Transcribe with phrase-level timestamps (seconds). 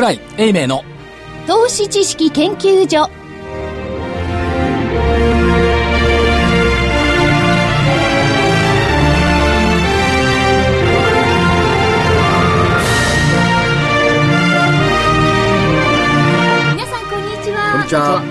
[0.00, 0.82] 桜井英明の。
[1.46, 3.10] 投資知識研究所。
[16.72, 17.72] 皆さんこんにちは。
[17.72, 18.22] こんにちは。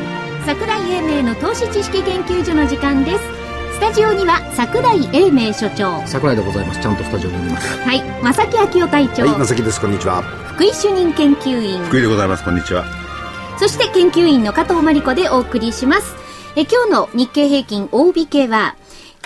[0.48, 3.49] 桜井英明の投資知識研究所の時間です
[3.80, 9.80] スタジオには桜井英明所長桜井でございますちゃんとスタジオにおりますはい正木昭夫隊長、はい、まさきです。
[9.80, 10.22] こんにちは。
[10.22, 12.44] 福井主任研究員福井でございます。
[12.44, 12.84] こんにちは。
[13.58, 16.14] そして研究員の加藤真理子でお送りします。
[16.58, 18.76] え今日の日経平均大引けは、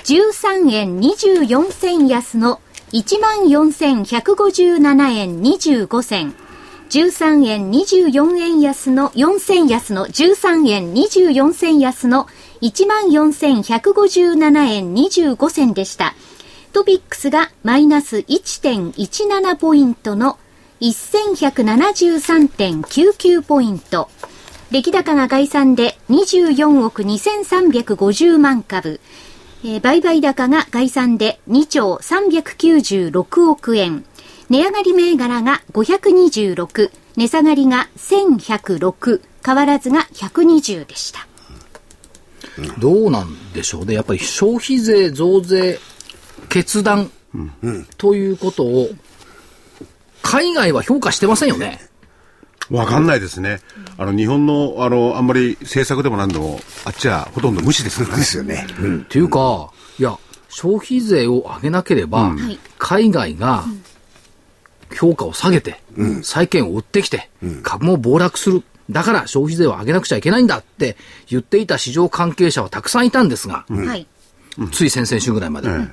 [0.04, 6.36] 13円24銭安の14,157円25銭。
[6.92, 12.28] 13円24円安の4銭安の13円24銭安の
[12.64, 16.14] 14,157円25銭でした。
[16.72, 20.40] トピックスがマイナス1.17ポイントの
[20.82, 24.10] 1173.99ポイント。
[24.72, 29.00] 出来高が概算で24億2350万株。
[29.64, 34.04] えー売買高が概算で2兆396億円。
[34.50, 41.28] 値上がり銘柄が526、値下がりが1106、変わらずが120でした。
[42.80, 45.80] どうなんでしょうねやっぱり消費税増税
[46.50, 47.12] 決断
[47.98, 48.90] ということを
[50.22, 51.80] 海外は評価してませんよね
[52.70, 53.60] わかんないですね。
[53.98, 58.18] あの、日本の、あの、あんまり政策でも何でも、あっちはほとんど無視ですからね。
[58.18, 58.66] ですよね。
[59.04, 60.18] っていうかいや
[60.50, 63.64] 消費税を上げなければ、はい海外が
[64.94, 65.82] 評価を下げて、
[66.22, 67.30] 債券を売ってきて、
[67.64, 68.64] 株も暴落する。
[68.90, 74.08] だから消費税を上げなくちゃいけないんだって言っていた市場関係者はたくさんいたんですが、はい。
[74.72, 75.70] つい先々週ぐらいまで。
[75.70, 75.90] えなんか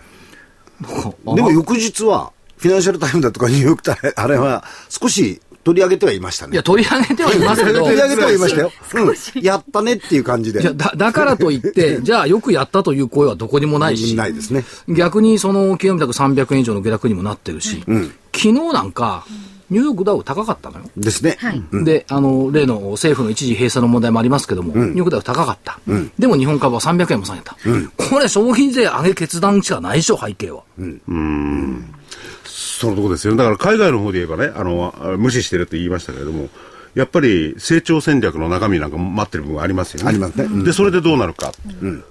[1.35, 6.55] でも翌日は、フィナンシャルタイムだとかニューヨークタイム、あれは少し取り上げてはいましたね。
[6.55, 8.73] いや、取り上げてはいますけど、 取り上げてはいましたよ。
[8.95, 9.43] うん。
[9.43, 10.63] やったねっていう感じで。
[10.63, 14.65] いやだだからといって、 じゃあよくやったという声はどこにもないし、ないですね。
[14.89, 19.27] 逆にその清めたく300円以上の下落にもなってるし、昨日なんか、
[19.71, 20.85] ニューヨークダウ高かったのよ。
[20.97, 21.37] ですね。
[21.39, 21.63] はい。
[21.85, 25.79] で、あの、例の政府の一時閉鎖の問題もありますけども、ニューヨークダウ高かった。
[26.19, 27.57] でも日本株は300円も下げた。
[27.97, 30.63] これ消費税上げ決断しかないでしょ、背景は。
[32.45, 33.37] そのとこですよ。
[33.37, 36.49] だから海外の方で言えばね、あの、あ無視してるって言いましたけれども、
[36.95, 40.09] やっぱり成長戦略の中身なんかも待ってる部分がありますよね。
[40.09, 40.45] ありますね。
[40.45, 40.65] うん。
[40.65, 41.53] で、それでどうなるか。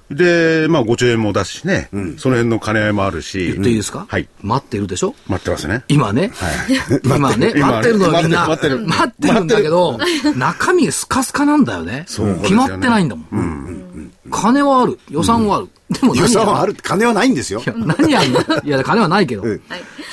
[0.10, 3.52] で、まあ5兆円も出すしね、その辺の兼ね合いもあるし。
[3.52, 4.06] 言っていいですか？
[4.08, 4.28] はい。
[4.42, 5.14] 待ってるでしょ？
[5.28, 5.84] 待ってますね。
[5.90, 6.32] 今ね、
[7.04, 8.48] 今ね、 今待ってるのよみんな。
[8.48, 9.42] 待ってる待ってる。
[9.42, 10.00] んだけど、
[10.36, 12.06] 中身スカスカなんだよね。
[12.08, 12.22] 決
[12.54, 14.12] まってないんだもん。
[14.32, 15.68] 金はある、予算はある。
[15.90, 16.72] でも予算はある。
[16.72, 17.62] って金はないんですよ。
[17.66, 18.40] 何やんの？
[18.64, 19.42] いや、金はないけど。
[19.44, 19.62] うん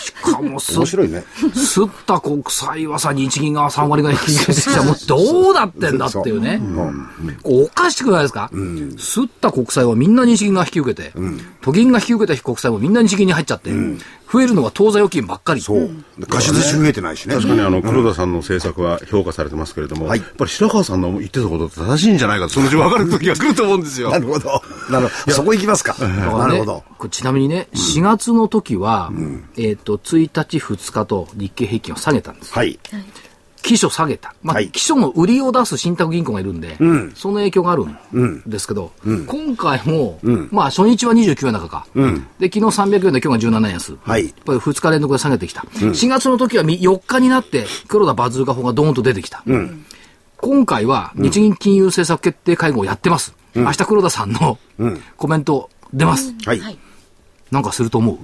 [0.07, 1.25] しかもす、面白いね。
[1.55, 6.61] すった国債はさ、日銀が3割ぐらい引き上げてきたら、もうどうなってんだっていうね。
[7.43, 8.51] おかしくないですか、
[8.99, 11.13] すった国債はみんな日銀が引き受けて、
[11.61, 13.71] 都銀が引き受けた国債もみんな日銀に入っちゃって、
[14.33, 15.61] 増えるのは当座預金ばっかり。
[15.61, 15.91] そう。
[16.29, 17.37] 貸し出し増えてないしね。
[17.37, 24.11] 確かにあの、黒田さんの政策は評価されてますけれども、はいやっぱり白川さんの言ってたことって正しいんじゃないかと、そのうち分かる時が来ると思うんですよ。
[24.13, 24.63] なるほど。
[24.91, 25.33] なるほど。
[25.33, 25.97] そこ行きますか。
[25.99, 26.85] なるほど。
[27.11, 29.13] ちなみにね、4月の時は、
[29.57, 32.53] えっ、と、1日、2日と日経平均を下げたんです。
[32.53, 32.79] はい。
[33.63, 34.33] 基礎下げた。
[34.45, 36.77] まあ、はい基礎の売りを出す信託銀行がいるんで、
[37.17, 38.93] その影響があるんですけど、
[39.27, 40.21] 今回も、
[40.53, 41.87] まあ、初日は29円高か。
[42.39, 43.97] で、昨日300円で今日が17円安。
[44.03, 45.63] はいやっぱり2日連続で下げてきた。
[45.63, 49.43] 4月の時はみ4日になって、黒田バズーカ法がドーンと出てきた。
[50.37, 53.35] 今回は日銀金融政策決定会合をやってます。
[53.57, 54.59] 明日黒田さんの
[55.17, 56.35] コメント出ます。
[56.45, 56.79] はい。
[57.51, 58.19] なんかすると思う？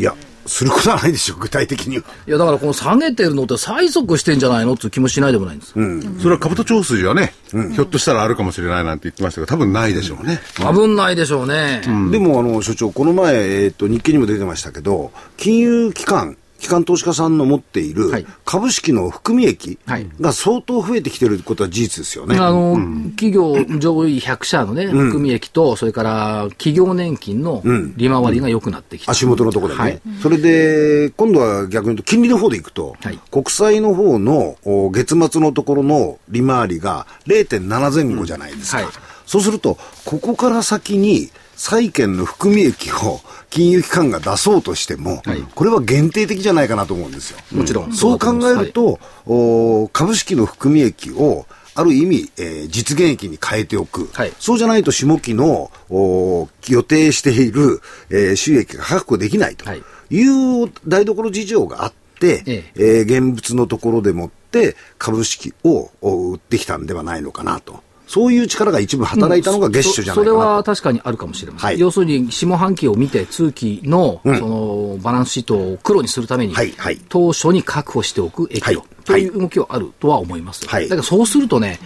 [0.00, 0.14] いや、
[0.48, 2.04] することはないでしょ、具体的には。
[2.26, 5.72] いや、だからこの下げてるのって催促してんじゃないのっていう気もしないでもないんです。
[5.72, 7.34] それは兜長筋はね、
[7.74, 10.40] ひょっとしたらあるかもしれないなんて言ってましたけど、多分ないでしょうね。
[10.56, 11.82] 危ないでしょうね。
[12.10, 18.26] でも、あの、所長、この前、えっ、と、日経にも出てましたけど、金融機関、機関投資家さんの持っているはい。
[18.44, 20.06] 株式の含み益はい。
[20.20, 22.36] が相当増えてきてることは事実ですよね。
[22.36, 22.76] あの、
[23.16, 27.62] 企業上位100社のね、含み益と、それから企業年金の
[27.96, 29.12] 利回りが良くなってきた。
[29.12, 30.00] 足元のところでね、はい。
[30.20, 33.18] それで、今度は逆に言うと、金利の方でいくと、はい。
[33.30, 38.78] 国債の方のお月末のところの利回りが0.7前後じゃないですか。
[38.78, 38.94] うんはい。
[39.26, 45.42] そうすると、ここから先に債券の含み益を金融機関が出そうとしても、はい。
[45.54, 47.38] これは限定的じゃないかなと思うんですよ。
[47.52, 47.92] もちろん。
[47.92, 54.08] そう考えると、お株式の含み益をある意味、えー実現益に変えておく。
[54.12, 54.32] はい。
[54.38, 57.80] そうじゃないと下期のお予定している、
[58.10, 59.64] えー収益が確保できないと。
[59.64, 59.82] はい。
[60.10, 62.82] いう台所事情があって、ええ。
[63.02, 67.82] ー現物のところでもっって株式をを売ってきたんではないのかなと。
[68.08, 71.68] そういう力が一部働いたのが月初じゃないかなと、そそれは確かにあるかもしれません。
[71.68, 71.78] はい。
[71.78, 76.98] 要するに、下半期を見て、通期の、その、バランスシートを黒にするために、はいはい。
[77.08, 78.88] 当初に確保しておく益を、はい。
[79.04, 80.66] という動きはあるとは思います。
[80.66, 80.88] はい。
[80.88, 81.78] だからそうするとね、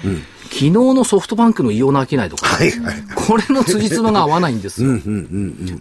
[0.44, 3.04] 昨日のソフトバンクの異様な商いとか、はいはい。
[3.14, 4.90] これの辻褄が合わないんですよ。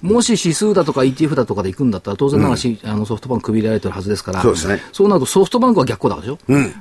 [0.02, 4.82] もし指数だとか ETF だとかで行くんだったら、当然ながらし、あのソフトバンク区切られてるはずですから、そうね。
[4.92, 6.38] そうなるとソフトバンクは逆行だでしょ、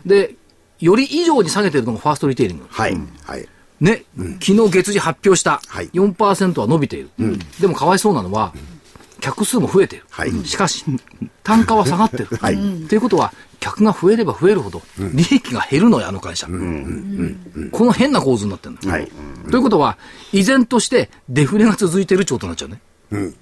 [0.07, 0.37] で、
[0.81, 2.67] より以上に下げてるのがファーストリテイリング。
[2.69, 3.49] はい、はい。
[3.81, 4.05] ね、
[4.41, 5.89] 昨日月次発表したはい。
[5.95, 7.11] 4%は伸びている、
[7.61, 8.53] でもかわいそうなのは、
[9.21, 10.31] 客数も増えている、はい。
[10.47, 10.85] しかし、
[11.43, 12.27] 単価は下がってる。
[12.37, 12.57] はい。
[12.89, 16.47] ということは、客が増えれば増えるほど、利益が減るのよ、あの会社。
[16.47, 16.53] こ
[17.85, 19.11] の変な構図になってるんだよ、はい。
[19.51, 19.99] ということは、
[20.33, 23.33] 依然としてデフレが続いてるってことになっちゃうね。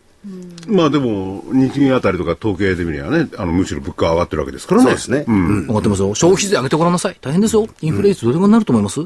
[0.66, 4.84] まあでも、日銀あたりとか統計で見ればね、あのむしろ物価は上がってるわけですからね。
[4.84, 5.24] そうですね。
[5.26, 6.14] 分かってますよ。
[6.14, 7.16] 消費税上げてごらんなさい。
[7.20, 7.66] 大変ですよ。
[7.80, 9.00] インフレ率どれぐらいになると思います、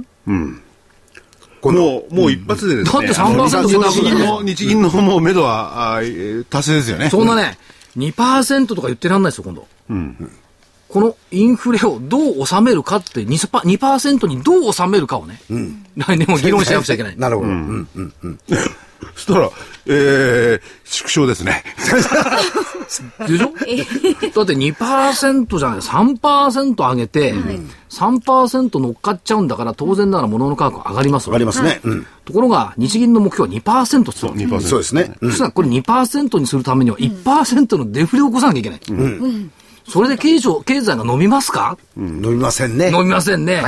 [1.70, 3.06] もう、もう一発でですね。
[3.06, 6.00] だって3%あの下げた日銀の、日銀のもう目処は、あ
[6.50, 7.08] 達成ですよね。
[7.08, 7.56] そんなね、
[7.96, 9.68] 2%とか言ってらんないですよ、今度。
[10.88, 15.40] このインフレをどう収めるかって2%、2%にどう収めるかをね、
[15.96, 17.16] 来年も議論しなくちゃいけない。
[17.16, 17.48] なるほど。
[17.48, 18.38] うんうん
[19.14, 19.50] そしたら、
[19.86, 21.64] えー、縮小ですね。
[23.26, 23.46] でしょ？
[24.34, 27.32] だって2%じゃない、3%上げて、
[27.90, 31.80] 3%乗っかっちゃうんだから、当然ながら物の価格上がりますよわかりますね。
[31.84, 34.60] うんところが、日銀の目標は2%って言ってたの2%。
[34.60, 35.12] そうですね。
[35.20, 38.80] そしたらこれ2%にするためには1%のデフレを起こさなきゃいけない。
[39.92, 42.90] それで経済経済が伸びますか、飲みませんね。
[42.90, 43.62] 伸びませんね。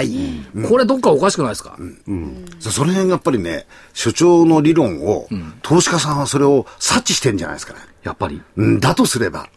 [0.66, 1.76] これどっかおかしくないですか、
[2.60, 5.28] そその辺やっぱりね、所長の理論を、
[5.60, 7.80] 投資家さんはそれを察知してんじゃないですかね。
[8.04, 8.40] やっぱり。
[8.56, 9.50] うん、だとすれば、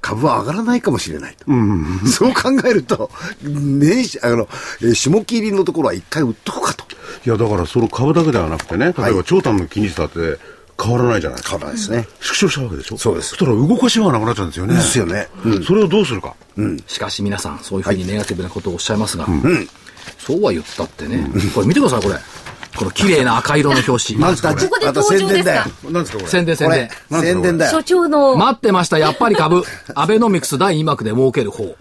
[0.00, 1.46] 株は上がらないかもしれないと。
[2.06, 3.10] そう考えると、
[3.42, 4.48] 年始、あの、
[4.80, 6.84] えー下切りのところは一回売っとこうかと。
[7.26, 10.38] いや、だからその株だけではなくてね、例えば長短の金利差って
[10.80, 11.58] 変わらないじゃないですか。
[11.58, 12.08] 変わらないですね。
[12.20, 14.74] 縮小したわけでしょそうですそしたら動かしようがなくなっちゃうんですよね。
[14.74, 15.28] ですよね。
[15.44, 16.34] うんそれをどうするか。
[16.86, 19.26] しかし皆さん、そういうふうにネガティブなことをおっしゃいますが、
[20.18, 22.16] そうは言ったってね、これ見てください、これ。
[22.76, 24.18] この綺麗な赤色の表紙。
[24.18, 25.44] また、ここで登場ですか？
[25.44, 25.64] 宣伝だよ。
[25.90, 26.30] なんですかこれ。
[26.30, 27.82] 宣伝宣こ伝れ。、宣伝だよ所。
[27.82, 29.62] 長の、待ってました、やっぱり株。
[29.94, 31.76] アベノミクス第2幕で儲ける方。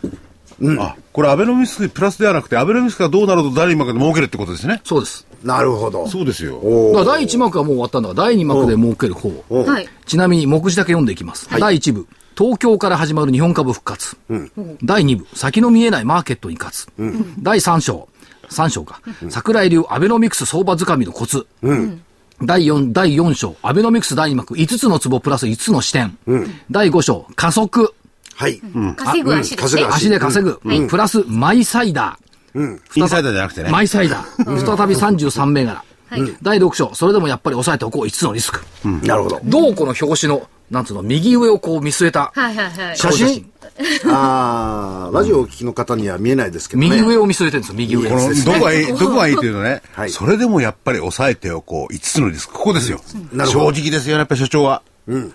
[0.80, 4.82] あ、これアベノミクスプラスではなくて、アベノミクスがどうなると誰に負けて儲けるってことですね。
[4.84, 5.26] そうです。
[5.44, 6.08] なるほど。
[6.08, 6.60] そうですよ。
[7.06, 9.32] 第1幕はもう終わったんだから、第2幕で儲ける方。
[10.06, 11.50] ちなみに目次だけ読んでいきます。
[11.60, 12.08] 第1部、
[12.38, 14.18] 東京から始まる日本株復活。
[14.84, 16.88] 第2部、先の見えないマーケットに勝つ。
[17.40, 18.08] 第3章、
[18.50, 19.02] 3章か。
[19.30, 21.48] 桜井流アベノミクス相場掴みのコツ。
[22.44, 26.18] 第4、第4章、アベノミクス第2幕、5つの壺プラス5つの視点。
[26.70, 27.94] 第5章、加速。
[28.36, 28.62] はい。
[28.96, 29.62] 稼ぐ足で。
[29.62, 30.88] 稼ぐ足で稼ぐ。
[30.88, 32.31] プラス、マイサイダー。
[32.56, 33.70] インサイダーじゃなくてね。
[33.70, 34.78] マイサイダー。
[34.78, 35.84] 再び33銘柄。
[36.42, 38.62] 第6章、それでもやっぱり抑えておこう5つのリスク。
[39.04, 39.40] なるほど。
[39.44, 42.98] どうこの表紙の、なんつうの、右上をこう見据えたはいはいはい。
[42.98, 43.50] 写真？
[44.06, 46.90] ああ、ラジオをお聞きの方には見えないですけどね。
[46.90, 48.10] 右上を見据えてるんですよ、右上。
[48.10, 52.54] この、どこがいい、どこがいいというとね、はいそれでもやっぱり抑えておこう、5つのリスク。
[52.56, 53.00] ここですよ。
[53.32, 54.82] なるほど正直ですよね、やっぱり所長は。
[55.08, 55.32] 5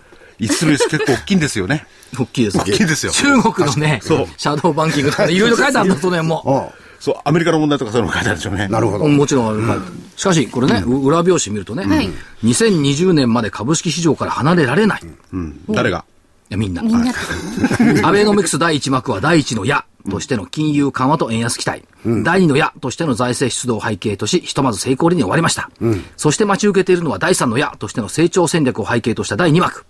[0.51, 1.87] つのリスク結構大きいんですよね。
[2.19, 2.59] 大きいです。
[2.59, 6.73] 大きいですよ中国のね、そうシャドーバンキングとかね、いろいろ書いてあるんだ、その辺も。
[6.73, 8.67] あそう、アメリカの問題とかそういうの書いてあるでしょうね。
[8.67, 9.07] なるほど。
[9.07, 9.79] もちろんある、はい
[10.17, 11.85] しかし、これね、裏表紙見るとね、
[12.43, 15.01] 2020年まで株式市場から離れられない。
[15.05, 15.61] いうん。
[15.69, 16.05] 誰が？
[16.49, 16.83] や、みんな。
[16.83, 17.13] みんな、
[18.03, 21.85] アベノミクス第1幕は第1の矢としての金融緩和と円安期待。
[22.25, 25.71] 第2の矢としての財政出動を背景とし、ひとまず成功裏に終わりました。
[26.17, 29.85] そして待ち受けているのは第3の矢としての成長戦略を背景とした第2幕。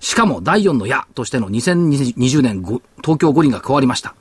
[0.00, 4.14] しかも第4の矢としての2020年ご東京五輪が加わりました。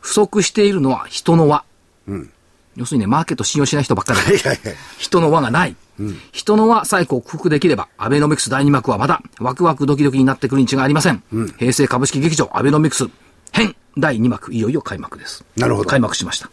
[0.00, 1.64] 不足しているのは人の輪。
[2.76, 4.38] 要するにね、マーケット信用しない人ばっかり。
[4.98, 5.74] 人の輪がない。
[6.30, 11.22] 人の輪さえ克服できれば、アベノミクス第2幕はまだ、ワクワクドキドキになってくるに違いありません。
[11.58, 13.08] 平成株式劇場アベノミクス
[13.50, 15.44] 編第2幕、いよいよ開幕です。
[15.56, 16.50] なるほど開幕しました。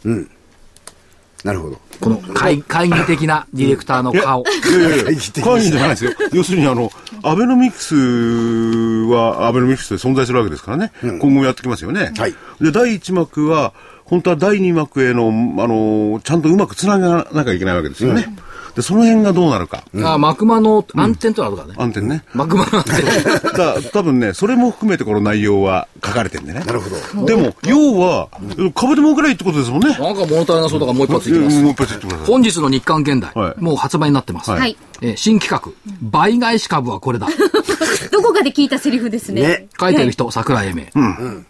[1.45, 1.77] なるほど。
[2.01, 4.41] この会会議的なディレクターの顔。
[4.41, 6.11] いやいやいや、会議的会議じゃないですよ。
[6.33, 6.89] 要するに、あの、
[7.21, 10.91] アベノミクスは、アベノミクスで存在するわけですからね。
[11.03, 12.13] 今後もやってきますよね。
[12.17, 13.73] はいで、第1幕は、
[14.05, 18.35] 本当は第2幕への、あの、ちゃんとうまくつながなきゃいけないわけですよね。
[18.75, 19.83] で、その辺がどうなるか。
[20.03, 21.75] あマクマの暗転となるからね。
[21.77, 22.23] 暗転ね。
[22.33, 23.03] マクマの暗転。
[23.57, 26.59] だ多分ね、それも含めてこの内容は書かれてるんでね。
[26.59, 27.25] なるほど。
[27.25, 28.27] でも、要は、
[28.75, 29.97] 株で儲けないってことですもんね。
[29.97, 31.57] なんか物足りなそうだからもう一発いきます。
[31.57, 32.27] うんもう一発言ってください。
[32.27, 34.51] 本日の日刊現代、はいもう発売になってます。
[34.51, 37.27] はいえー新企画、倍返し株はこれだ。
[38.11, 39.41] どこかで聞いたセリフですね。
[39.41, 40.83] ね書いてる人、桜井英明。
[40.93, 41.45] なん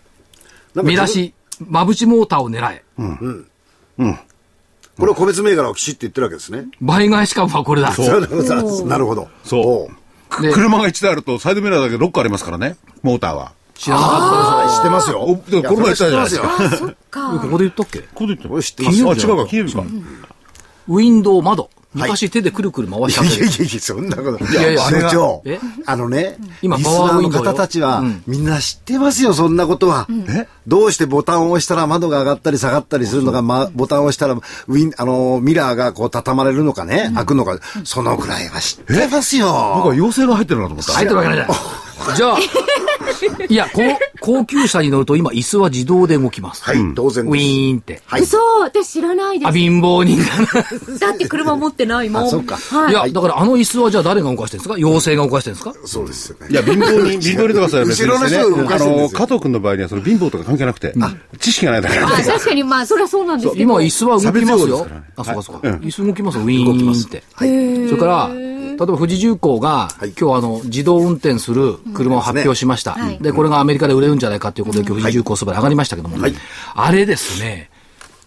[0.75, 1.33] か見出し、
[1.67, 2.83] マブチモーターを狙え。
[4.97, 6.67] これは個別銘柄をきちっと言ってるわけですね。
[6.81, 7.91] 倍返し株はこれだ。
[7.91, 8.87] そう。
[8.87, 9.27] なるほど。
[9.43, 9.95] そう
[10.29, 13.53] 車が1台あると、サイドミラーだけ6個ありますからね、モーターは。
[13.73, 15.21] 知らなか知ってますよ。
[15.21, 16.49] おでもこの前言ったじゃないですか。
[17.11, 17.99] ここで言ったっけ？
[17.99, 19.83] ここで言ってこれ知ってますあ、よ違うか、金曜日か。
[20.87, 21.69] ウィンドウ、窓。
[21.95, 23.45] 昔手でくるくる回しちゃってる。
[23.45, 24.45] いやいやいや、そんなこと。
[24.45, 25.41] いやいや所長。
[25.45, 30.07] え、あのね、今リスナーの方たちはうん、みんな知ってますよ、そんなことは。
[30.29, 30.47] え？
[30.67, 39.47] どうしてボタンを押したら窓が上がったり下がったりするのか、ま、ボタンを押したらウィン、あの、ミラーがこう畳まれるのかね、開くのか、そのぐらいは知ってますよ。
[39.75, 40.93] 僕は妖精が入ってるなと思った。
[40.93, 41.57] 入ってるわけないじゃない。
[42.17, 42.37] じゃあ、
[43.49, 46.63] いや、この高級車に乗ると今椅子は自動で動きます。
[46.63, 47.45] はい、当然ウです。
[47.45, 48.01] ィーンって。
[48.05, 48.21] はい。
[48.21, 49.57] 嘘私知らないであ、す。
[49.57, 50.25] 貧乏人だ
[51.07, 52.23] だって車持ってないもん。
[52.23, 52.93] あそっかはい。
[52.93, 53.05] な。
[53.05, 54.75] いや、だからあの椅子はじゃあ誰が動かしてるんですか？
[54.75, 55.73] 妖精が動かしてるんですか？
[55.85, 56.47] そうですよね。
[56.49, 60.93] いや、貧乏人、 貧乏人とかさ、別に後ろの人が動かあの、してるんですよ加藤君の場合にはその貧乏とか関係なくて、
[61.39, 63.63] 知識がないだけあ確かにまあ、それはそうなんですけど。
[63.63, 64.87] 今椅子は動きますよ。
[65.17, 65.67] あ、そうかそうか。
[65.67, 67.23] はい椅子動きますよ、ウィーンって。
[67.37, 67.43] そ
[67.95, 68.29] れから、
[68.77, 70.09] 例えば富士重工が、い。
[70.19, 72.91] 今日あの、自動運転する車を発表しました。
[72.93, 73.17] はい。
[73.19, 76.17] で、これがアメリカで売れるんじゃないかということで、今日富士重工そばで上がりましたけども、
[76.75, 77.69] あれですね、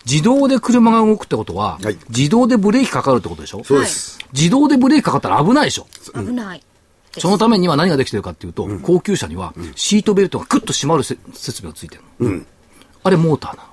[0.07, 1.99] 自動で車が動くってことは、はい。
[2.09, 3.63] 自動でブレーキかかるってことでしょ？
[3.63, 4.19] そうです。
[4.33, 5.87] 自動でブレーキかかったら危ないでしょ？
[6.15, 6.63] 危ない。
[7.19, 12.43] そのためには何ができてるかっていうと、高級車にはシートベルトがクッと締まるせ設備がついてるの。
[13.03, 13.69] あれモーターなの。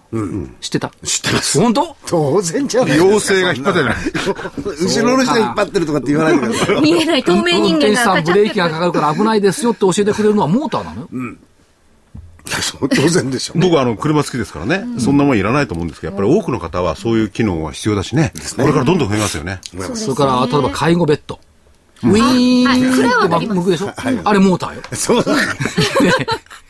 [0.61, 0.91] 知ってた？
[1.03, 1.59] 知ってます。
[1.59, 1.95] 本当？
[2.05, 2.99] 当然じゃない。
[2.99, 3.95] 妖精が引っ張ってない。
[4.83, 6.81] 後ろの人が引っ張ってるとかって言わないでください。
[6.81, 11.01] 見えない透明人運転手さ間がガチャんブレーキがかかるから危ないですよって教えてくれるのはモーターなの。
[11.01, 11.07] よ。
[12.61, 13.57] そう当然でしょう。
[13.57, 13.63] ね。
[13.65, 19.59] 僕はあの、車好きですからね、そんなもんいらないと思うんですけど、やっぱり多くの方はそういう機能が必要だしね、これからどんどん増えますよね。
[19.95, 21.39] それから、例えば介護ベッド。
[22.03, 23.91] ウィーンって向くでしょ？
[23.95, 24.81] あれモーターよ。
[24.93, 25.33] そうだ。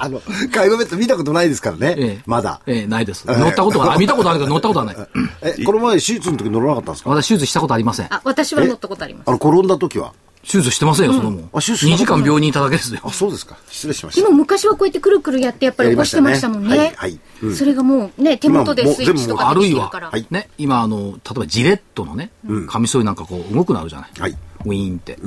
[0.00, 0.20] あの、
[0.52, 1.94] 介護ベッド見たことないですからね。
[1.98, 2.60] ええまだ。
[2.66, 3.24] ええ、ないです。
[3.26, 3.98] 乗ったことがない。
[3.98, 4.96] 見たことあるけど乗ったことはない。
[5.42, 7.10] え、この前手術の時乗らなかったんですか？
[7.10, 8.06] 私手術したことありません。
[8.12, 9.30] あ、私は乗ったことありますあ。
[9.32, 10.12] の、転んだ時は？
[10.42, 11.50] 手術してませんよ、そのもん。
[11.52, 13.10] あ手術2時間病院にいただけですよあ、。
[13.10, 13.56] そうですか。
[13.68, 14.30] 失礼しましでた。
[14.30, 16.78] も昔はこうやってくるくるやってやっぱり起こしてましたもんね。
[16.78, 22.30] はいはいうんそれがもうね、手元でスイッチとかであるいはきてるから。、ね、今あの、例えばジレットのね、
[22.68, 24.10] カミソリなんかこう動くなるじゃない。
[24.18, 25.18] はいウィーンって。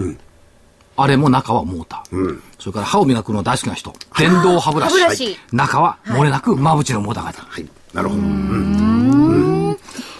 [1.03, 2.41] あれも中はモーター。
[2.59, 3.93] それから歯を磨くの大好きな人。
[4.17, 4.99] 電動歯ブラシ。
[4.99, 7.31] ラシ中は漏れなくまぶちのモーターが。
[7.31, 7.67] はい。
[7.93, 8.21] なるほど。
[8.21, 9.77] うん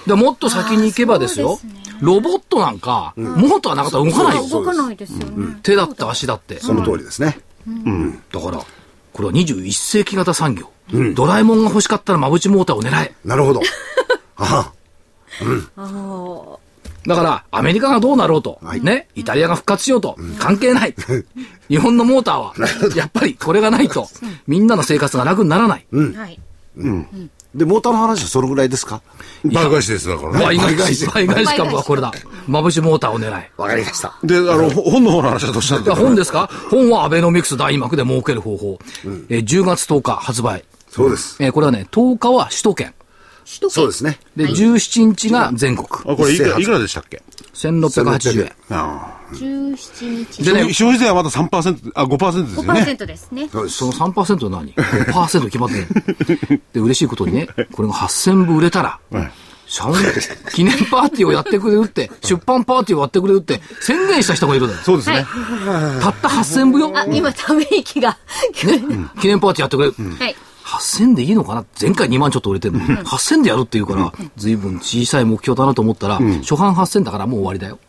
[0.07, 1.59] でもっと先に行けばですよ、
[1.99, 4.47] ロボットなんか、モーターなかったら動かないよ。
[4.47, 5.59] 動かないですよね。
[5.61, 6.59] 手だって足だって。
[6.59, 7.39] その通りですね。
[8.31, 8.57] だから、
[9.13, 10.71] これは21世紀型産業。
[11.15, 13.13] ドラえもんが欲しかったらまぶちモーターを狙え。
[13.23, 13.61] なるほど。
[14.37, 14.71] あ
[17.05, 20.95] だから、アメリカがどうなろうと、ね、イタリアが復活しようと、関係ない。
[21.69, 22.53] 日本のモーターは、
[22.95, 24.07] やっぱりこれがないと、
[24.47, 25.85] みんなの生活が楽にならない。
[25.93, 26.39] はい。
[27.53, 29.01] で、モーターの話はそのぐらいですか？
[29.43, 30.45] 倍返しです、だからね。
[30.45, 32.13] 倍返し、倍返し株はこれだ。
[32.47, 33.51] まぶしモーターを狙え。
[33.57, 34.13] わかりました。
[34.23, 36.49] で、あの、ほ本の方の話はどうしたんですか本ですか？
[36.69, 38.79] 本はアベノミクス大幕で儲ける方法。
[39.29, 40.63] えー10月10日発売。
[40.89, 41.35] そうです。
[41.39, 42.93] えーこれはね、10日は首都圏。
[43.51, 44.17] 首都圏そうですね。
[44.37, 45.87] で、17日が全国。
[46.05, 47.21] あ、これいくら、いくらでしたっけ
[47.53, 48.53] ？1680円。
[48.69, 50.43] あ17日。
[50.43, 52.81] でね消費税はまだ3%、あ、5%ですよね。
[52.81, 53.49] 5%ですね。
[53.49, 55.75] そうですその3%は何 ?5% 決まって
[56.49, 56.61] る。
[56.71, 58.99] で、嬉しいことにね、これが8000部売れたら、
[59.67, 59.95] 社運
[60.53, 64.81] 記念パーティーをやってくれるって、出版パーティーをやってくれるって宣言した人がいるんだよ。
[64.81, 65.25] そうですね。
[66.01, 66.91] たった8000部よ。
[66.95, 68.17] あ、今、ため息が。
[68.65, 68.81] ね、
[69.21, 70.15] 記念パーティーやってくれる。
[70.17, 70.35] はい。
[70.99, 71.65] 8000でいいのかな？
[71.79, 77.79] 前回2万ちょっと売れてるのに、8000でやるって言うから、随分小さい目標だなと思ったら、初版8000だからもう終わりだよ。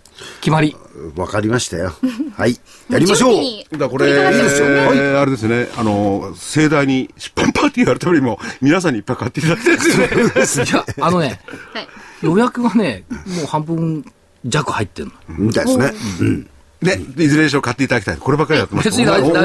[0.40, 0.76] 決まり。
[1.16, 1.92] わかりましたよ。
[2.36, 2.58] はい。
[2.90, 3.78] やりましょう。
[3.78, 10.66] だこれ、取り掛かってますよねえーあれですね、あの、盛大に出版パーティーやるためにも、皆さんにいっぱい買っていただきたいですね。
[10.70, 11.40] いや、あのね、
[11.72, 11.88] はい。
[12.22, 14.04] 予約がね、もう半分
[14.44, 15.12] 弱入ってるの。
[15.28, 15.92] みたいですね。
[16.20, 16.46] うん。
[16.82, 18.16] で、いずれにしろ買っていただきたい。
[18.16, 18.90] こればっかりやってます。
[18.90, 19.44] 別にお前ら、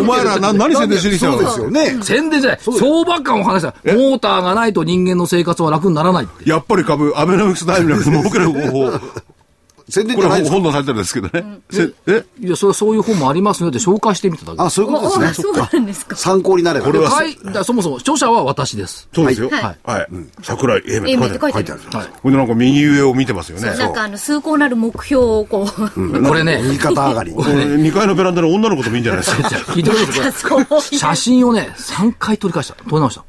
[0.00, 1.32] お前らな何宣伝しに来たの？
[1.34, 2.02] そうですよね。
[2.02, 2.60] 宣伝じゃない。
[2.60, 3.74] 相場感を話した。
[3.92, 6.28] モーターがないと人間の生活は楽にならない。
[6.44, 9.00] やっぱり株、アベノミクス大学の僕らの方法。
[9.88, 10.54] 宣伝これじゃないですか？
[10.56, 11.60] 本のされてるんですけどね。
[11.70, 12.24] せえ？
[12.40, 14.62] いや、それそういう本もありますよって紹介してみただけ。
[14.62, 15.28] あ、そういうことですね。
[15.28, 16.16] おそうなんですか。
[16.16, 16.86] 参考になれば。
[16.86, 17.36] これははい。
[17.64, 19.08] そもそも、著者は私です。
[19.14, 19.50] そうですよ。
[19.50, 19.78] はいはい。
[19.84, 20.06] はい。
[20.42, 21.80] 桜井英明って書いてある。
[21.80, 21.98] って書いてある。
[21.98, 22.08] はい。
[22.08, 23.74] これでなんか右上を見てますよね。
[23.76, 25.68] なんかあの、崇高なる目標をこう、
[26.24, 27.32] これね、右肩上がり。
[27.32, 29.48] これ2階のベランダの女の子ともいいんじゃないですか。
[29.48, 30.80] じゃあ聞いこれ。
[30.98, 32.74] 写真をね、3回撮り返した。
[32.74, 33.20] 撮り直した。
[33.20, 33.24] あ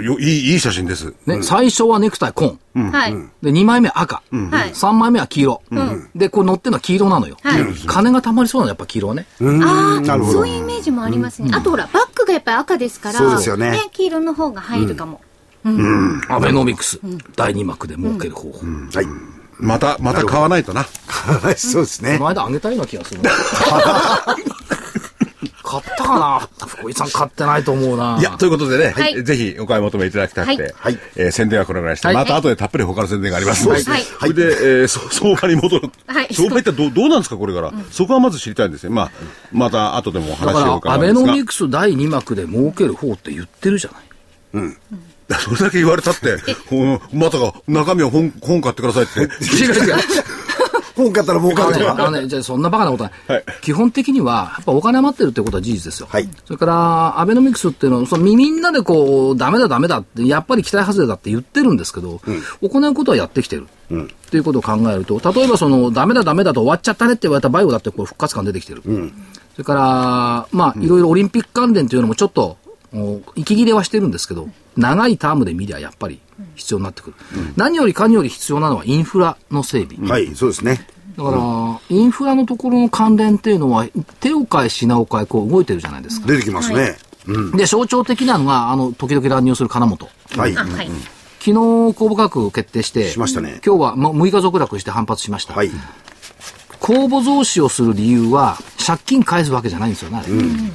[0.00, 1.14] あ、よ、いい、いい写真です。
[1.26, 2.58] ね、最初はネクタイ紺。
[2.74, 3.14] はい。
[3.42, 4.16] で、2枚目赤。
[4.16, 5.62] はい3枚目は黄色。
[6.14, 7.36] で、これ乗ってるのは黄色なのよ。
[7.42, 9.26] はい金が溜まりそうなのやっぱ黄色はね。
[9.40, 11.50] ああ、なるほどそういうイメージもありますね。
[11.52, 15.20] あとほら、バッグがやっぱり赤ですから、そうですよね黄色の方が入るかも。
[16.28, 16.98] アベノミクス。
[17.36, 18.58] 第2幕で儲ける方法。
[18.60, 19.06] こはい。
[19.58, 20.84] また、また買わないとな。
[21.56, 22.28] そうですねの。
[22.28, 23.30] 間あげたような気がするな。
[25.62, 26.48] 買ったかな
[26.82, 28.18] 福井さん買ってないと思うな。
[28.20, 30.72] いや、ということでね、はいぜひお買い求めいただきたくて、はい。
[30.74, 30.98] はい。
[31.16, 32.16] えー宣伝はこれぐらいして、はい。
[32.16, 34.02] また後でたっぷり他の宣伝がありますので、はい。
[34.02, 35.90] それで、えーそ 相場に戻る。
[36.06, 36.28] はい。
[36.32, 38.90] 相場ってどうどうなんですか、これから、そこはまず知りたいんですね。
[38.90, 39.10] まあ、
[39.52, 41.20] また後でもおだ話を伺うんですが。
[41.22, 44.02] ベノミクス第2幕で儲ける方って言ってるじゃない。
[45.40, 46.36] それだけ言われたって、
[47.12, 49.20] またか、中身は本、 本買ってくださいって。
[49.44, 49.94] 違う違う。
[50.94, 51.92] 本買ったら儲かるとか。
[52.06, 56.08] あのね、じゃあそんなバカなことない、はい基本的には、やっぱお金余ってるってことは事実ですよ。
[56.10, 62.20] はいそれから、アベノミクスっていうのは、そのみみんなでこう、ダメだダメだって、やっぱり期待外れだって言ってるんですけど、
[62.60, 63.68] 行うことはやってきてる。
[63.92, 68.82] っていうことを考えると、例えばその、ダメだダメだと終わっちゃったねって言われたバイオだってこう復活感出てきてる。
[68.82, 72.56] それから、まあ、いろいろオリンピック関連というのもちょっと、
[73.36, 76.20] 息切れはしてるんですけど、長いタームで見りゃやっぱり
[76.54, 77.16] 必要になってくる。
[77.56, 80.08] 何よりかにより必要なのはインフラの整備。
[80.08, 80.86] はい、そうですね。
[81.16, 83.86] だから、インフラのところの関連っていうのは、
[84.20, 86.26] 手を変え品を変え、こう動いてるじゃないですか。
[86.26, 86.96] 出てきますね。
[87.54, 90.08] で、象徴的なのが、あの、時々乱入する金本。
[90.36, 90.56] はい。
[90.56, 90.90] あ、はい。
[91.38, 95.54] 昨日、公募価格を決定して、しましたね今日はもう6日続落して反発しました。
[95.54, 95.70] はい。
[96.82, 100.18] 公募増資をする理由は、借金返すわけじゃないんですよね。
[100.18, 100.28] あれ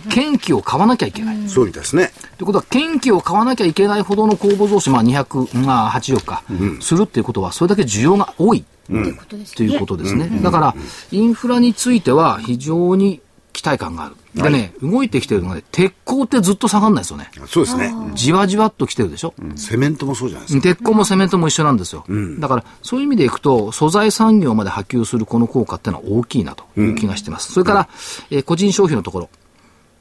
[0.10, 1.50] 権利を買わなきゃいけない。
[1.50, 2.14] そうですね。
[2.38, 6.44] ということは、権利を買わなきゃいけないほどの公募増資、まあ200、まあ80億か、
[6.80, 8.64] するっていうことは、それだけ需要が多い。
[8.88, 10.30] ということですね。
[10.42, 10.76] だから、
[11.12, 13.20] インフラについては非常に
[13.52, 14.16] 期待感がある。
[14.44, 17.30] でね、動いてきてるのがね、鉄鋼ってずっと下がんないですよね。
[17.48, 17.94] そうですね。
[18.14, 19.34] じわじわっと来てるでしょ？
[19.56, 20.62] セメントもそうじゃないですか。
[20.64, 22.06] 鉄鋼もセメントも一緒なんですよ。
[22.40, 27.52] だから、そういう意味でいくと、素材産業まで波及するこの効果っていうのは大きいなという気がしてます。
[27.54, 27.90] それから、
[28.32, 29.30] えー個人消費のところ。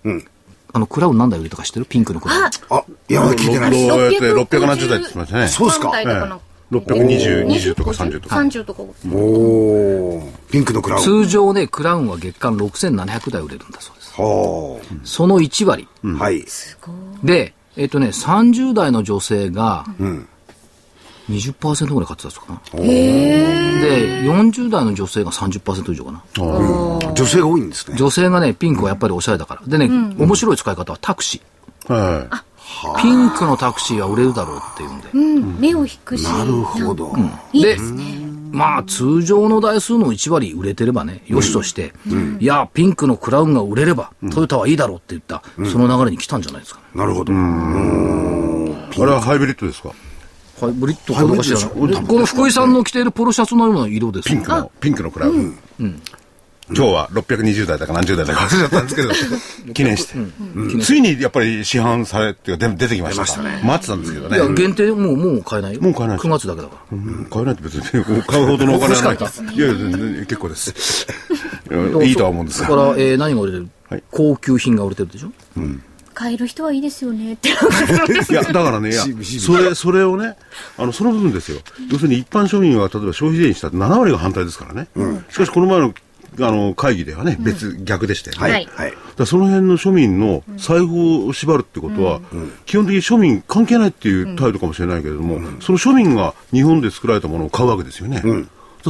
[0.05, 0.25] うん
[0.73, 1.87] あの、クラウン何台売れたか知ってる？
[1.87, 2.45] ピンクのクラウン。
[2.45, 3.89] あ、あ、いや、まだ聞いてないです。
[3.89, 5.49] ろろえーと670台って言ってましたね。
[5.49, 6.41] そうですか？3台とかの
[6.73, 8.37] 620、20とか30とか。
[8.37, 8.83] 30とか。
[8.83, 11.03] おー、ピンクのクラウン。
[11.03, 14.06] 通常ね、クラウンは月間6700台売れるんだそうです。
[14.17, 15.89] はその1割。
[16.05, 16.09] あ。
[16.09, 16.45] はい。
[17.23, 19.85] で、えっ、とね、30代の女性が、
[21.31, 22.81] 20%ぐらい買ってたんですかな。
[22.81, 26.23] で、40代の女性が30%以上かな。
[27.13, 27.97] 女性が多いんですね。
[27.97, 29.63] 女性がね、ピンクはやっぱりおしゃれだから。
[29.67, 32.29] でね、面白い使い方はタクシー。
[32.67, 35.09] はピンクのタクシーは売れるだろうっていうんで。
[35.13, 36.25] うん、目を引くし。
[36.25, 37.13] なるほど。
[37.53, 38.36] いいですね。
[38.53, 41.93] まあ、通常の台数の1割売れてればね、よしとして、
[42.41, 46.81] いや、ピンクのクラウンが売れれば、トヨタはいいだろうって言った、その流れに来たんじゃないですか。
[46.81, 47.01] ね。
[47.01, 47.33] なるほど。
[47.33, 47.37] い。
[47.37, 47.39] あ
[49.05, 49.91] れはハイブリッドですか？
[50.61, 51.69] ハイブリッドかどうか知らない。
[51.69, 54.37] でこの福井さんの着ているポロシャツのような色ですよ。
[54.37, 55.59] ピンクの、ピンクのクラウン。
[56.69, 59.11] 今日は620台だか何十台だか忘れちゃったんですけど、
[59.73, 60.15] 記念して。
[60.83, 63.41] ついにやっぱり市販されっていうか出出てきました。
[63.43, 64.37] 待ってたんですけどね。
[64.37, 65.81] いや、限定、もう、もう買えないよ。
[65.81, 66.97] もう買えない9月だけだから。
[66.99, 67.83] うん買えないと別に
[68.27, 69.17] 買うほどのお金はない。
[69.17, 71.07] いやいや、全然結構です。
[71.71, 72.69] いやいいとは思うんですが。
[72.69, 75.31] だから、えー何が売れてる、はい高級品が売れてるでしょ？
[76.15, 77.51] 買える人はいいですよねって。
[77.51, 77.53] い
[78.35, 79.03] や、だからね、いや、
[79.39, 80.35] それ、それをね、
[80.79, 81.59] あの、その部分ですよ。
[81.93, 84.89] 要するに一般庶民は、例えば消費税にしたって7割が反対ですからね。
[85.31, 85.93] しかし、この前の、
[86.41, 88.53] あの、会議ではね、別、逆でしたよね。
[88.53, 88.69] はい。
[88.71, 88.95] はい。
[89.17, 92.21] だその辺の庶民の財布を縛るってことは、
[92.65, 98.23] 基本的に庶民関係ないっていう態度かもしれないけれども、その庶民が日本で作られたものを買うわけですよね。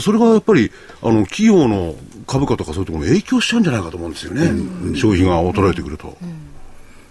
[0.01, 0.71] それがやっぱり
[1.03, 1.95] あの企業の
[2.27, 4.51] 株価とかそういうところに影響しちゃうんじゃないかと思うんですよね、
[4.95, 6.17] 消費が衰えてくると。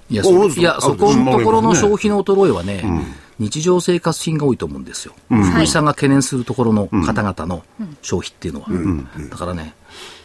[0.10, 0.56] いや、おそうですか。
[0.56, 2.84] そいや、そこのところのうん消費の衰えはね、
[3.40, 5.14] 日常生活品が多いと思うんですよ。
[5.30, 7.64] 福井さんが懸念するところの方々の
[8.02, 8.68] 消費っていうのは。
[9.30, 9.74] だからね、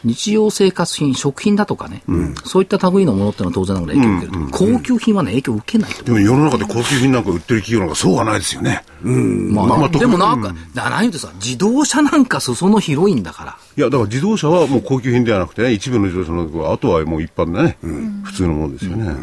[0.03, 2.03] 日常生活品、食品だとかね、
[2.45, 4.57] そういった類のものってのは当然ながら影響を受けると。
[4.57, 6.03] 高級品はね、影響を受けないと。
[6.03, 8.83] でも世の中で高級品なんか売ってる企業なんかそうはないですよね。
[9.03, 13.57] まあねまあでもなんか、うな何言うてさ、自動車なんか裾野広いんだから。
[13.77, 17.77] いや、だから自動車はもう高級品ではなくてね、一部の自動車の、あとはもう一般でね、
[18.23, 19.15] 普通のものですよね。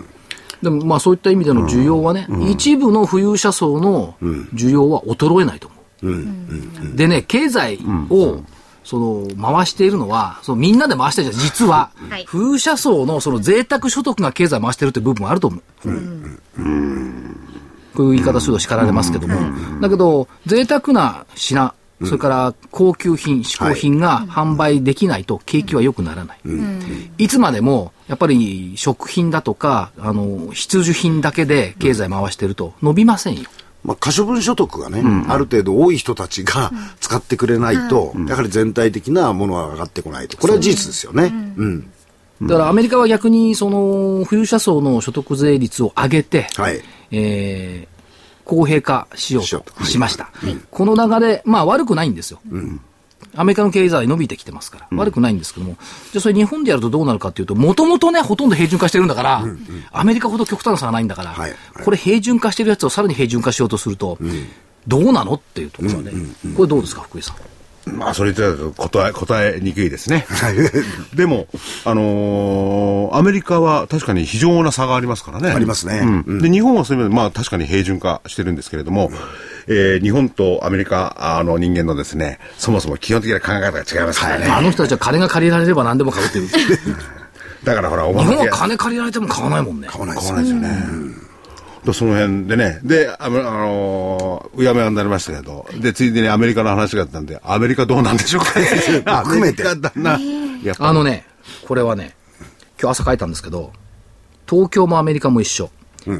[0.62, 4.16] でもまあそういった意味での需要はね、一部の富裕者層の
[4.54, 6.96] 需要は衰えないと思う。
[6.96, 7.78] でね、経済
[8.10, 8.42] を、
[8.88, 11.90] その、回しているのは、そのみんなで回してるじゃん、実は。
[12.08, 15.60] はい富裕者層のその贅沢所得が経済回してるって部分もあると思う。
[17.94, 19.34] こういう言い方すると叱られますけども。
[19.80, 21.74] だけど、贅沢な品
[22.04, 26.38] それから高級品、嗜好品が販売できないと景気は良くならない。
[27.18, 33.50] いつまでも、やっぱり食品だとか、あの、必需品だけで経済回してると伸びませんよ。
[33.88, 36.70] まあ、可処分所得がね、ある程度多い人たちが
[37.00, 40.36] 使ってくれないと、やはり全体的なものは上がってこないと。
[40.36, 41.32] これは事実ですよね。
[41.56, 41.90] うん。
[42.42, 46.82] だからアメリカは逆にその富裕者層の所得税率を上げて、はい。
[47.10, 47.98] えー
[48.48, 50.30] 公平化しようとしようとしました。
[50.70, 52.40] この流れ、まあ悪くないんですよ。
[53.34, 55.76] アメリカの経済伸びてきてますから、悪くないんですけども、
[56.12, 59.44] じゃあそれ日本でやるとどうなるかっていうと、もともとね、ほとんど平準化してるんだから、
[59.92, 61.52] アメリカほど極端な差がないんだから、はい。
[61.84, 64.18] これ平準化してるやつをさらに平準化しようとすると、
[64.86, 66.12] どうなのっていうところで、
[66.56, 67.36] これどうですか、福井さん？
[67.96, 70.26] まあ、それ言って答え、答えにくいですね。
[71.14, 71.46] でも、
[71.86, 75.50] あのーアメリカは確かに非常な差がありますからね。
[75.50, 76.00] ありますね。
[76.26, 76.38] うん。
[76.42, 79.10] で、日本はそういう意味で、まあ確かに平準化してるんですけれども、
[79.68, 84.46] えー日本とアメリカあの人間のですね、そもそも基本的な考え方が違いますからね。
[84.46, 86.48] あの人たちは金が借りられれば何でも買うっていう。
[87.64, 89.88] だからほら、おば日本は金借りられても買わないもんね。
[89.90, 90.70] 買わないです買わないですよ
[91.10, 91.28] ね。
[91.84, 98.50] とその辺でね、で、あの、あのーうやむやになりましたけど、で、ついでにアメリカの話があったんで、アメリカどうなんでしょうか
[99.24, 101.24] 含めてあのね、
[101.66, 102.14] これはね、
[102.80, 103.72] 今日朝書いたんですけど、
[104.48, 105.70] 東京もアメリカも一緒。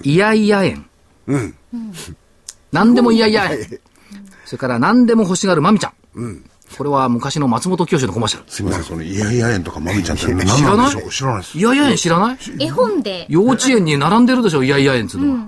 [0.02, 0.84] いやいや円。
[2.72, 3.58] 何でもいやいや円。
[4.44, 6.42] それから何でも欲しがるまみちゃん。
[6.76, 8.50] これは昔の松本清のコマーシャル。
[8.50, 11.10] すみません、その、いやいや園とかまみちゃんって何知らなでしょう？
[11.10, 11.58] 知らないです。
[11.58, 12.38] いやいや円知らない？
[12.60, 13.26] 絵本で。
[13.30, 15.46] 幼稚園に並んでるでしょ、いやいや円っつうのは。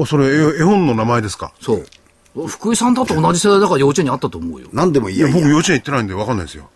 [0.00, 1.52] あ、それ、絵絵本の名前ですか？
[1.60, 2.46] そう。
[2.48, 4.68] 福井さんだと同じ世代だから幼稚園にあったと思うよ。
[4.72, 5.40] 何でもいいいや、やいや。
[5.40, 6.68] 僕幼稚園行ってないんで分かんないですよ。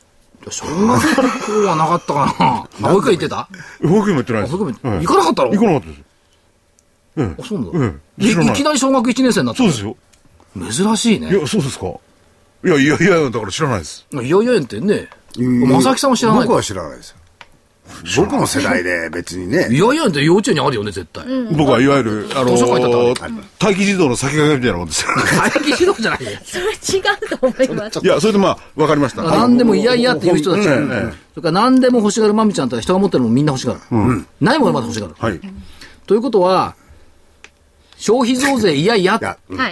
[0.51, 2.89] 小学校はなかったかな。
[2.91, 3.49] 保育園行ってた？
[3.89, 4.57] 保育園も行ってないです。
[4.57, 5.51] 保育園はい行かなかったの？
[5.51, 6.01] 行かなかったです。
[7.17, 7.79] あ、そうなんだ。
[7.79, 9.97] うんいきなり小学1年生になったそうですよ。
[10.71, 11.31] 珍しいね。
[11.31, 11.87] いや、そうですか。
[12.65, 14.07] いや、いやいや、だから知らないです。
[14.13, 17.17] いやいや園ってね、正木さんは知らないか僕は知らないですよ。
[18.17, 19.79] 僕の世代で別にねい。
[19.79, 21.25] やいや園って幼稚園にあるよね、絶対。
[21.57, 25.11] 僕はいわゆる、あのー、待機児童の先駆けみたいなもんですよ。
[25.17, 26.31] 待機指導じゃないよ。
[26.45, 28.01] それ違うと思います。
[28.01, 29.23] いや、それでまあ、分かりました。
[29.23, 30.65] 何でもいやいやっていう人たち。
[30.65, 33.81] そうんれから何でも欲しがるまみちゃんって人が持ってるもんみんな欲しがる。
[34.41, 35.15] ないものまで欲しがる。
[35.19, 35.41] はい。
[36.07, 36.77] ということは、
[38.03, 39.21] 消費増税いやいやっ。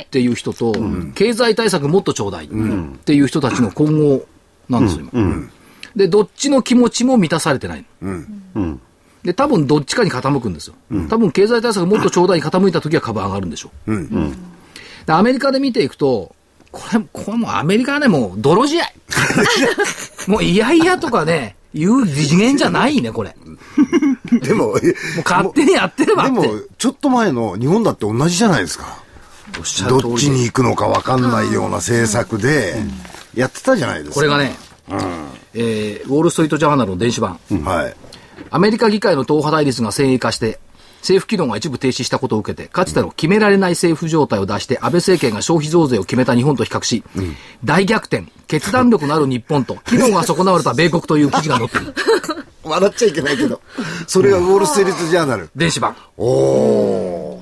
[0.05, 0.73] ていう人と、
[1.17, 2.49] 経済対策もっとちょうだいっ
[3.05, 4.25] ていう人たちの混合
[4.69, 5.51] なんですよ、今。
[5.97, 8.79] で、どっちの気持ちも満たされてないの。
[9.25, 10.75] で、多分どっちかに傾くんですよ。
[11.09, 13.91] 多分経済対策もっとちょうだいに傾いた時は株上がるんでしょう。
[15.07, 16.37] でアメリカで見ていくと、
[16.71, 18.85] これ、これもうアメリカはね、もう泥試合。
[20.31, 23.35] もういやいやとかね、言う次元じゃないね、これ。
[24.35, 24.81] も でも、う
[25.25, 26.33] 勝手にやってればって。
[26.33, 28.99] でも、ちょっと前の日本だって同じじゃないですか。
[29.59, 32.77] おっどっちに行くのか分かんないような政策で、
[33.35, 34.15] やってたじゃないですか。
[34.15, 34.57] これがね、
[35.55, 37.95] えーウォール・ストリート・ジャーナルの電子版、はい。
[38.51, 40.61] アメリカ議会の党派対立が先鋭化して、
[41.01, 47.03] 政府機能が一部停止したことを受けて、かつての決められない政府状態を出して、安倍政権が消費増税を決めた日本と比較し、
[47.65, 51.95] 大逆転、決断力のある日本と、機能が損なわれた米国という記事が載っている。
[52.63, 53.61] 笑っちゃいけないけど。
[54.07, 55.51] それがウォール・ストリート・ジャーナル。
[55.57, 55.97] 電子版。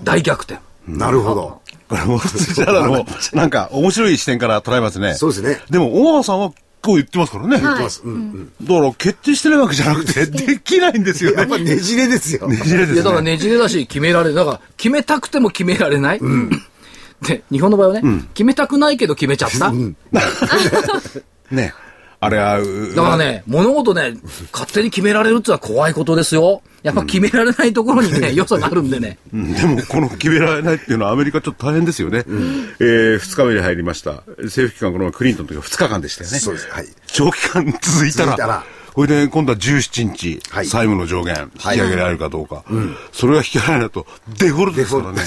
[0.04, 0.60] 大逆転。
[0.86, 1.60] なるほど。
[1.88, 5.14] これ、ウォール・ストリート・ジャーナルも、なんか、面白い視点から捉えますね。
[5.14, 7.60] そうですねでも、大川さんは、こう言ってますからね。
[7.60, 11.38] 言ってますうんうんだから、決定してないわけじゃなくて、できないんですよね。
[11.38, 12.46] やっぱねじれですよ。
[12.46, 13.32] ねじれですいや、だからね。
[13.32, 14.34] ねじれだし、決められる。
[14.34, 16.20] だから、決めたくても決められない。
[17.22, 19.72] で、日本の場合はね、決めたくないけど決めちゃった。
[21.50, 21.74] ね。
[22.20, 24.16] あれは、うだからね、物事ね、
[24.52, 26.62] 勝手に決められるってのは怖いことですよ。
[26.82, 29.18] やっぱ決められないところにね、 良さがあるんでね。
[29.32, 32.24] うんでも、この決められないっていうのはアメリカちょっと大変ですよね。
[32.80, 34.22] えー、2日目に入りました。
[34.42, 36.38] 政府機関、このクリントンの時は2日間でしたよね。
[36.38, 36.68] そうです。
[36.70, 36.86] はい。
[37.06, 42.64] 長期間続いたら、続いたらこれで今度は17日、はい債務の上限、引き上げられるかどうか。
[43.12, 44.06] それが引き上げられないと、
[44.38, 45.22] デフォルトですからね。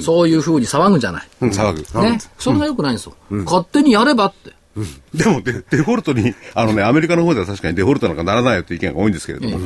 [0.00, 1.28] そういう風に騒ぐんじゃない。
[1.42, 2.00] うん騒ぐ。
[2.00, 2.18] ね。
[2.38, 3.14] それが良くないんですよ。
[3.44, 4.52] 勝手にやればって。
[5.14, 9.58] でもデ、デフォルトに、あのね、アメリカの方では確かにデフォルトなんかならないよって意見が多いんですけれども、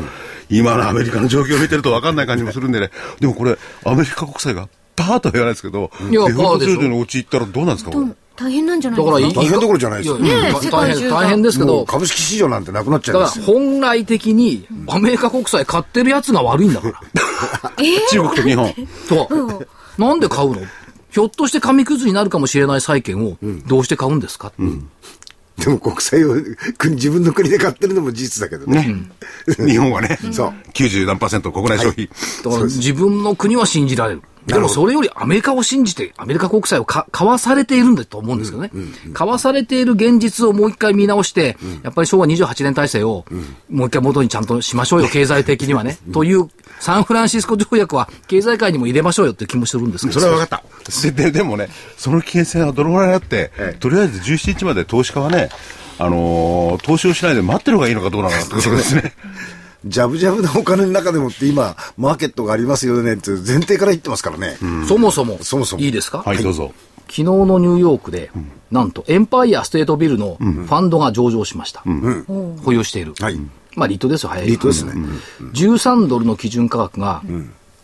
[0.48, 2.90] 今のアメリカの状況を見てると分かんない感じもするんでね、
[3.20, 8.06] でもこれ、アメリカ国債がパーとは言わないですけど、デフォルトパーでしょ状態に陥ったらどうなんですか、これ？
[8.36, 10.18] 大変なんじゃないだからいい、ですか大変どころじゃないですよ。
[10.18, 13.44] ねえ世界大変、大変ですけど、株式市場なんてなくなっちゃいだからますよ。
[13.46, 17.00] 本来的にアメリカ国債買ってるやつが悪いんだから。
[18.10, 18.74] 中国と日本。
[19.08, 19.68] そう。
[20.02, 20.62] なんで買うの？
[21.14, 26.34] ひょっとして紙くずになるかもしれない債券をどうして買うんですか、でも国債を
[26.76, 29.08] 国自分の国で買ってるのも事実だけどね。
[29.64, 30.54] 日本はね、そう。
[30.72, 32.08] 90何パーセント国内消費。
[32.42, 34.22] だから自分の国は信じられる。
[34.46, 38.72] でもそれよりアメリカを信じて、アメリカ国債をか買わされているんだと思うんですけどね。
[39.12, 43.24] 買わされている現実をもう一回見直して、やっぱり昭和28年体制を
[43.70, 45.96] もう一回元にちゃんとしましょうよ、経済的にはね。
[46.12, 46.50] という、
[46.80, 50.20] サンフランシスコ条約は経済界にも入れましょうよっていう気もするんですけど。
[50.20, 50.90] それは分かった。
[51.10, 55.48] で、ででもね、その危険性はどのぐらいあって、とりあえず17日まで投資家はね、
[55.98, 59.14] あのー投資をしないで待ってる方がいいのかどうなのかってことですね。
[59.86, 64.56] ジャブジャブなお金の中でもって今、マーケットがありますよねっていう前提から言ってますからね。
[64.88, 66.72] そもそも、そもそもいいですか、はい、どうぞ。
[67.06, 68.30] 昨日のニューヨークで、
[68.70, 71.82] なんと、エンパイアステートビルのファンドが上場しました。
[72.64, 73.14] 保有している。
[73.20, 73.38] はい。
[73.76, 74.46] まあ、リートですよ、早い。
[74.46, 74.92] リートですね。
[75.52, 77.22] 13ドルの基準価格が、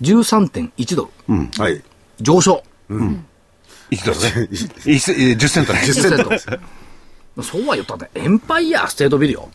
[0.03, 1.49] 13.1ドル。
[1.63, 1.83] はい。
[2.21, 2.63] 上昇。
[3.91, 4.49] 1ドルね？
[4.87, 5.81] いせえー10セントね。
[5.85, 6.17] 10セン
[7.37, 7.43] ト。
[7.43, 9.49] そうは言ったって、エンパイアステートビルよ。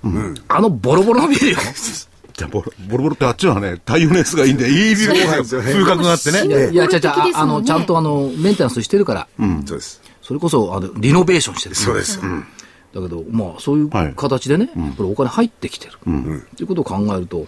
[0.48, 1.58] あのボロボロのビルよ。
[2.38, 6.44] じゃあボロ、ボロボロってあっちはね、太陽熱がいいんで、いいビルですよね風格があってね。
[6.50, 9.28] えいや、ちゃちゃ、ああの、ちゃんとあの、メンテナンスしてるから、
[9.66, 10.02] そうです。
[10.22, 11.76] それこそ、あの、リノベーションしてる。
[11.76, 12.20] そうです。
[12.96, 14.14] だけど、まあ、そういうはい。
[14.16, 15.94] 形でね、これお金入ってきてる。
[16.56, 17.46] ということを考えると、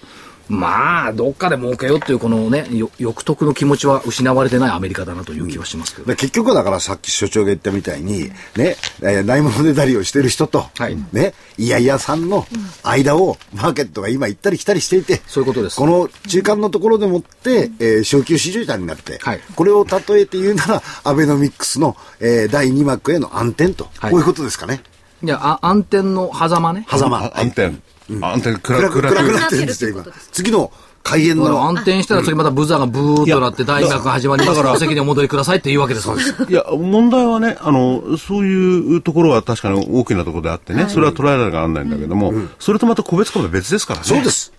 [0.50, 6.08] まあ、どっかで儲けようっていう、このね、よ欲得の気持ちは失われてないアメリカだなという気はしますけど。
[6.08, 10.98] で結局はだからさっき所長が言ったみたいに、ね、えーないものねだりをしてる人と、はい。
[11.12, 12.46] ね、いやいやさんの
[12.84, 15.76] 間をマーケットが今行ったり来たりしていて、そういうことです。
[15.78, 19.42] この中間のところでもって、えー昇級市場になって、はい。
[19.56, 24.12] これを例えて言うなら、アベノミックスの、えー第2幕への暗転と、はい。
[24.12, 24.82] こういうことですかね。
[25.24, 26.86] いや、あ暗転の狭間ね。
[26.90, 27.18] 狭間。
[27.18, 27.72] あ暗転。
[28.10, 29.32] 暗転、暗暗く、暗くく。
[29.34, 30.06] なってるんですよ、今。
[30.32, 30.72] 次の
[31.04, 31.64] 開演の。
[31.64, 36.10] 暗転したら次またブザーがブーっとなって大学が始まりますから、お席にお戻りくださいって言うわけです。
[36.50, 44.06] いや、問題はね、あの、そういうところは確かに大きなところであってね、それは捉えられがあんないんだけども、それとまた個別株は別ですからね。
[44.06, 44.54] そうです。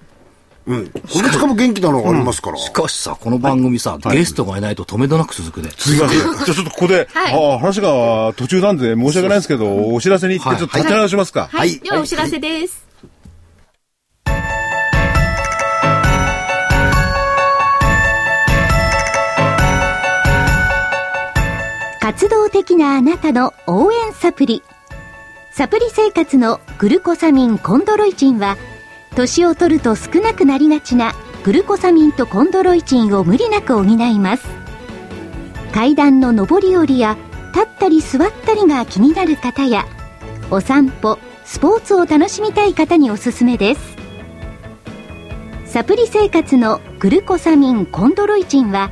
[0.68, 0.88] うん。
[0.90, 2.59] 個別化も元気なのがありますから。
[2.59, 5.70] しかしさ、この番組さ、ゲストがいないと止めどなく続くね。
[5.76, 6.18] すみません。
[6.18, 11.48] じゃあちょっとここで、はいああ話が途中なんで申し訳ないんですけど、お知らせに行ってちょっと立て直しますか。
[11.50, 11.59] はい。
[11.59, 12.87] はいではお知らせです。
[22.00, 24.62] 活動的なあなたの応援サプリ。
[25.52, 28.57] サプリ生活のグルコサミンコンドロイチンは、
[29.14, 31.12] 年を取ると少なくなりがちな
[31.44, 34.47] グルコサミンとコンドロイチンを無理なく補います。
[35.73, 37.16] 階段の上り下りや
[37.55, 39.87] 立ったり座ったりが気になる方や
[40.51, 43.97] お散歩スポーツを楽しみたい方におすすめです。
[45.66, 48.90] サプリ生活のグルコサミンコンドロイチンは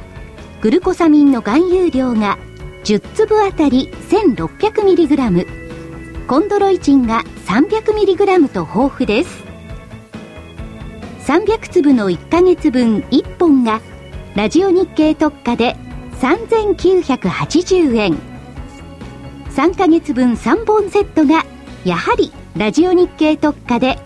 [0.60, 2.38] グルコサミンの含有量が
[2.84, 9.45] 10粒あたり 1600mg コンドロイチンが 300mg と豊富です。
[11.26, 13.80] 300粒の1ヶ月分1本が
[14.36, 15.74] ラジオ日経特価で
[16.20, 18.16] 3980円。
[19.50, 21.44] 3ヶ月分3本セットが
[21.84, 23.98] やはりラジオ日経特価で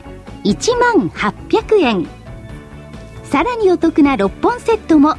[0.45, 2.09] 1万800円。
[3.25, 5.17] さらにお得な6本セットも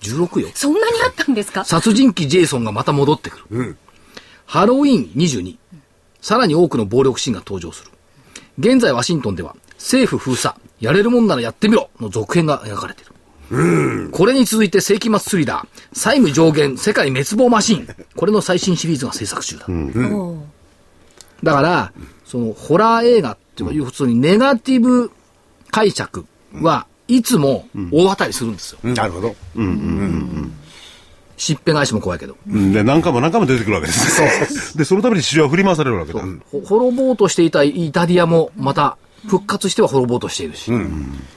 [0.00, 0.48] 16よ。
[0.54, 1.64] そんなにあったんですか？
[1.64, 3.76] 殺人鬼ジェイソンがまた戻ってくる。
[4.46, 5.56] ハロウィン22。
[6.20, 7.90] さらに多くの暴力シーンが登場する。
[8.58, 13.13] 現在ワシントンでは、政府封鎖、やれるもんならやってみろの続編が描かれている。
[14.10, 17.88] これに続いて世紀末スリラー、債務上限世界滅亡マシン。
[18.16, 19.66] これの最新シリーズが制作中だ。
[21.42, 21.92] だから、
[22.24, 25.10] そのホラー映画っていうか、普通にネガティブ
[25.70, 26.26] 解釈
[26.62, 28.78] はいつも大当たりするんですよ。
[28.82, 29.36] なるほど。
[31.36, 32.36] しっぺ返しも怖いけど。
[32.48, 34.78] うんで、何回も何回も出てくるわけです。
[34.78, 36.20] で、そのために市場は振り回されるわけだ。
[36.50, 38.96] ほ滅ぼうとしていたイタリアもまた
[39.28, 40.70] 復活しては滅ぼうとしているし、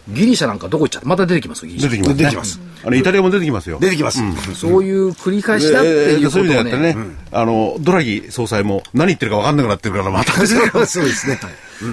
[0.10, 1.90] ギリシャなんかどこ行っちゃったまた出てきますよギリシャ。
[1.90, 2.24] 出てきます、ね。
[2.24, 2.60] 出てきます。
[2.84, 3.78] あの、イタリアも出てきますよ。
[3.80, 4.22] 出てきます。
[4.56, 10.34] そういう繰り返しだっていうことをそういう意味でねやってね、あの、ドラギ総裁も何言ってるか分かんなくなってるから、また。
[10.86, 11.36] そうですね。
[11.36, 11.50] だか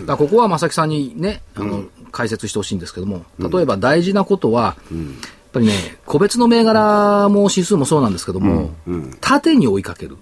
[0.06, 5.04] らここは正木さんにね、あの、解説してほしいんですけども、例えば大事なことは、やっ
[5.52, 8.72] ぱりね、個別の銘柄も指数もそうなんですけども、
[9.20, 10.16] 縦に追いかける。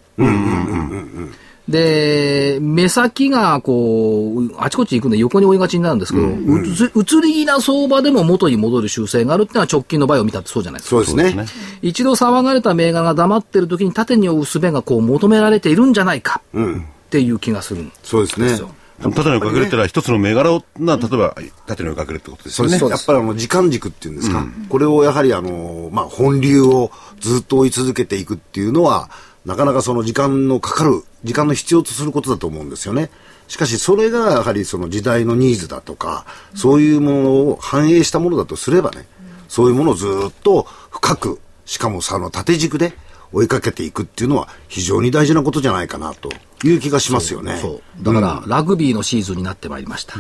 [1.73, 6.63] で、目先がこう、あちこち行くんで横に追いがちになるんですけど、う
[7.03, 11.05] つ移り気な相場でも元に戻る習性があるっていうのは直近の場合を見たってそうじゃないですか。
[11.05, 11.47] そうですね。
[11.81, 16.61] 一度騒がれた銘柄が黙ってる時に縦に追う術がこう求められているんじゃないかっ
[17.11, 18.49] ていう気がするんそうですね。
[18.49, 18.71] ですよ。
[19.11, 21.35] 縦に追いかけるってのは一つの銘柄を、な、例えば、
[21.67, 22.79] 縦に追いかけるってことですよね。
[22.79, 29.11] やっぱりあの時間軸っていうんですか、これをやはりあの、まあ、本流をずっと追い続けていくっていうのは、
[29.45, 33.11] なかなかその時間のかかる、時間の必要とすることだと思うんですよね。
[33.49, 36.25] しかしそれがやはりその時代のニーズだとか、
[36.55, 39.07] そういうものを反映したものだとすればね、
[39.49, 42.95] そういうものをずっと深く、しかもその縦軸で
[43.33, 46.31] 追いかけていくっていうのは非常に大事なことじゃないかなと
[46.65, 47.59] いう気がしますよね。
[47.61, 48.03] そう。
[48.03, 50.17] だから、ラグビーのシーズンになってまいりました。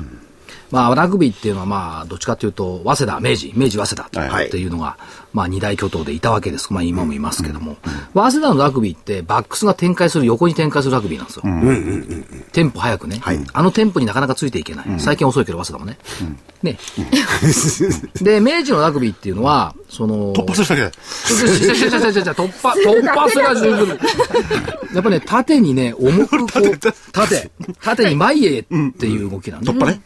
[0.70, 4.96] まあ、ラグビーっていうのは、まあ、どっちかというと、早稲田、明治、明治、早稲田はいっていうのが、
[5.32, 6.72] まあ、二大巨頭でいたわけです。
[6.72, 7.76] まあ、今もいますけども。
[8.14, 11.42] 早稲田のラグビーって、バックスが展開する、横に展開するラグビーなんですよ。
[12.52, 13.20] テンポ早くね。
[13.52, 14.86] あのテンポになかなかついていけない。
[14.98, 15.98] 最近遅いけど、早稲田もね。
[16.62, 16.78] ね。
[18.20, 20.90] で、明治のラグビーっていうのは、その、突破するだけで。
[20.90, 23.88] ちょちょちょちょちょちょちょ突破、突破すら十分。
[24.94, 26.78] やっぱね、縦にね、重くこう、
[27.12, 28.64] 縦、縦に前へっ
[28.98, 30.00] ていう動きなん突破ね。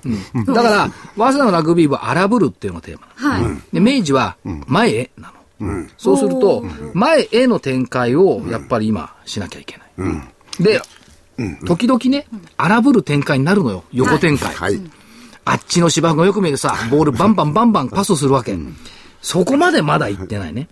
[0.46, 3.30] だから、早稲田のラグビーは荒ぶるっていうのがテーマ。
[3.30, 3.74] はい。
[3.74, 4.36] で、明治は
[4.66, 5.10] 前へ。
[5.96, 6.64] そうすると、
[6.94, 10.62] 前への展開をやっぱり今しなきゃいけない。
[10.62, 10.80] で、
[11.66, 13.84] 時々ね、荒ぶる展開になるのよ。
[13.92, 14.54] 横展開。
[14.54, 14.80] はい。
[15.44, 18.56] あっちの芝生がよく見えてさ、ボールバンバンバンバンパスするわけ。
[19.22, 20.68] そこまでまだ行ってないね。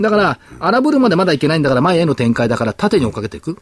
[0.00, 3.58] だから、荒ぶるまでまだ行けないんだから、前への展開だから縦に追っかけていく。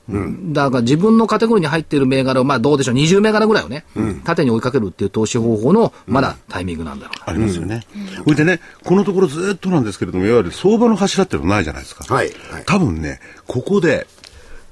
[0.52, 3.84] だから自分のカテゴリーに入っている銘柄を、まあどうでしょう、20銘柄ぐらいをね、
[4.24, 7.30] 縦に追いかけるっていう投資方法の、まだタイミングなんだろうな。
[7.30, 7.80] ありますよね。
[8.24, 12.04] それでね、このところずっとなんですけれども、いわゆる相場の柱っていうのはないじゃないですか。
[12.14, 14.06] はいはい多分ね、ここで、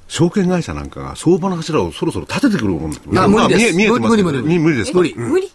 [0.08, 4.98] 証券会社なんかが相場の柱をそろそろ立ててくるものあ無理です見えて無理無理無理無理ですか？
[4.98, 5.14] 無理。
[5.16, 5.50] 無理。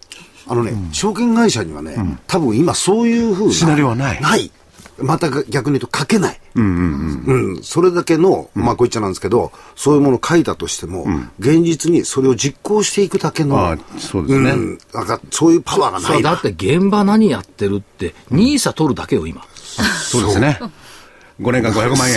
[0.48, 1.96] あのね、証券会社にはね、
[2.28, 3.54] 多分今そういうふうな。
[3.54, 4.52] シナリオはないない。
[4.98, 6.40] また逆に言うと書けない。
[6.54, 11.06] うんそれだけの、まあこういっちゃなんですけど、そういうものを書いたとしても、
[11.40, 16.24] 現実にそれを実行していくだけの、ああそうですねんなんかそういうパワーがなそい。
[16.24, 19.44] だって現場何やってるって、ニーサ取るだけよ、今。
[20.04, 20.60] そうですね。
[21.42, 22.16] 5年間 500万円。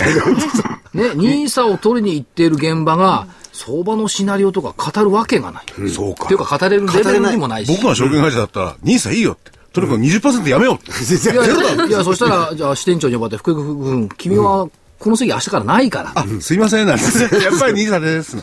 [0.93, 5.89] ね、ニーサを取りに行っている現場が、相場のシナリオとか語るわけがない。
[5.89, 7.71] そうかっていうか語れるレベルにもないし。
[7.73, 9.51] 僕が証券会社だったら、ニーサいいよって。
[9.73, 10.91] とにかく20%やめようって。
[10.91, 14.67] いやいやいや、そしたら、 じゃあ支店長に呼ばれて、福井君、君は
[14.99, 16.11] この席明日からないから。
[16.15, 17.03] あ、すいません、なんて。
[17.43, 18.37] やっぱりニーサです。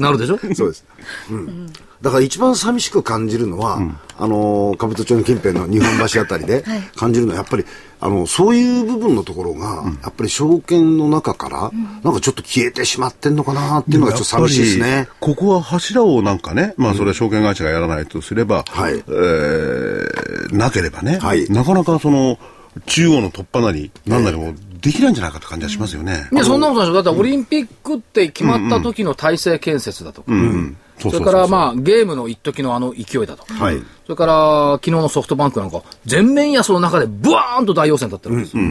[0.00, 0.38] なるでしょ？
[0.54, 0.84] そうです。
[1.30, 1.72] うん。
[2.06, 3.80] だから一番寂しく感じるのは、
[4.16, 6.62] あの、兜町の近辺の日本橋あたりで
[6.94, 7.64] 感じるのは、やっぱり、
[7.98, 11.72] あの、そういう部分のところが、やっぱり証券の中から、
[12.04, 15.08] なんかちょっと消えてしまってんのかなっていうのがちょっと寂しいですね。
[15.18, 18.94] ここは柱をなんかね、まあそれは証券会社がやらないとすれば、はい。
[18.94, 21.50] えーなければね、はい。
[21.50, 22.38] なかなかその、
[22.86, 26.28] 中央の突破なり、なんなりもできないんじゃないかって感じがしますよね。
[26.32, 27.02] いや、そんなことないでしょ。
[27.02, 30.32] だってオリンピックって決まった時の体制建設だとか。
[30.32, 33.54] うそうそうそうれからまあゲームの一時のあの勢いだとか。
[33.54, 38.62] はいそれから昨日のソフトバンクなんか全面安の中でブワーンと大陽線だったわけですよ。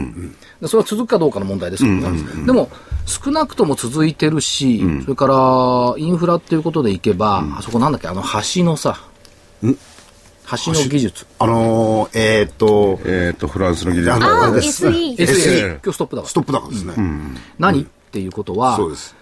[0.62, 2.46] でそれは続くかどうかの問題ですけどね。
[2.46, 2.70] でも
[3.04, 8.98] 少なくとも続いてるし、それからインフラっていうことでいけば、あそこなんだっけ、あの橋のさ、
[9.62, 11.26] 橋の技術。
[11.38, 15.16] あのー、えーっと、えっ、と、フランスの技術あああ、あれです SE。
[15.16, 15.80] SE。
[15.82, 16.32] 今日ストップだからス。
[16.34, 16.94] トップ高ですね。
[17.58, 17.82] 何？
[17.82, 19.14] っていうことは、そうです。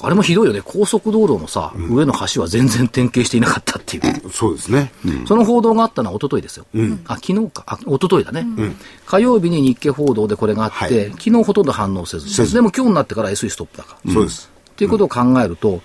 [0.00, 0.60] あれもひどいよね。
[0.64, 4.30] 高速道路のさ、上の橋は全然点検していなかったっていう。
[4.30, 4.92] そうですね。
[5.26, 6.66] その報道があったのは一昨日ですよ。
[7.06, 7.64] あ、昨日か。
[7.66, 8.46] あ、一昨日だね。
[9.06, 12.32] 火曜日に日経報道でこれがあって、はい昨日ほとんど反応せず。
[12.32, 14.12] せずでも今日になってから SE ストップだから。
[14.12, 14.50] そうです。
[14.70, 15.80] っていうことを考えると、やっ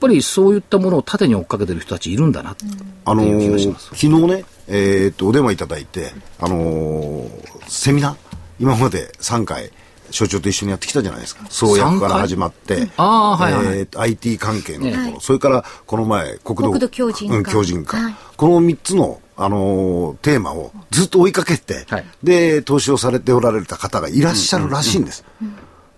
[0.00, 2.64] ぱりそういったものを縦に追っかけてる人たちいるんだなって
[3.04, 3.86] あのいう気がしーます。
[3.86, 7.30] 昨日ね、えーっと、お電話いただいて、あのー
[7.68, 8.16] セミナー、
[8.58, 9.70] 今まで3回、
[10.14, 11.44] 所長と一緒にやってきたじゃないですか。
[11.50, 13.78] 創薬から始まって、あーはいはいはい。
[13.78, 17.36] えー IT 関係のところ、はいそれからこの前、国土国土強靭化。
[17.36, 17.96] うん、強靭化。
[17.96, 18.14] はい。
[18.36, 22.04] この3つの、あのーテーマをずっと追いかけて、はい。
[22.22, 25.24] で、投資をされておられた方がいらっしゃるらしいんです。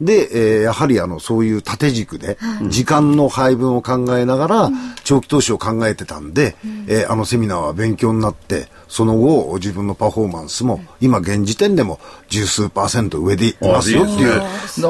[0.01, 2.39] で、えーやはりあの、そういう縦軸で、
[2.69, 4.71] 時間の配分を考えながら、
[5.05, 14.29] 長期投資を考えてたんで、えーあのセミナーは勉強になって、その後、自分のパフォーマンスも、今現時点でも十数パーセント上でいますよっていう。
[14.31, 14.41] だ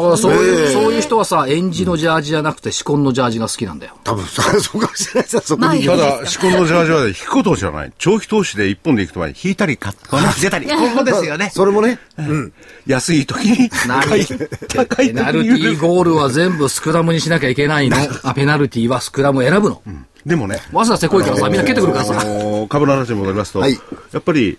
[0.01, 3.95] からそういう、そういう人はさ、エンジのジャージじゃなくて、シコンのジャージが好きなんだよ。
[4.05, 4.43] 多分、そ
[4.77, 5.85] うかもしれないですそこに。
[5.87, 7.93] ただ、仕込みのジャージはね引くことじゃない。
[7.99, 10.67] 長期投資で一本でいくと前に引いたり買ったり出たり。
[10.69, 11.51] ここですよね。
[11.55, 12.53] それもね、うん。
[12.87, 13.71] 安い時に
[14.05, 14.27] 買い、
[14.69, 15.49] 高い時ペナルテ。
[15.51, 17.97] ィーゴールは全部スクラムにしなきゃいけないの。
[18.23, 19.83] あ、 ペナルティーはスクラムを選ぶの。
[20.25, 22.27] でもね、わざわざせこいからさ、みんな蹴ってくるからあさ。
[22.69, 23.79] 株の話に戻りますと、はい
[24.13, 24.59] やっぱり、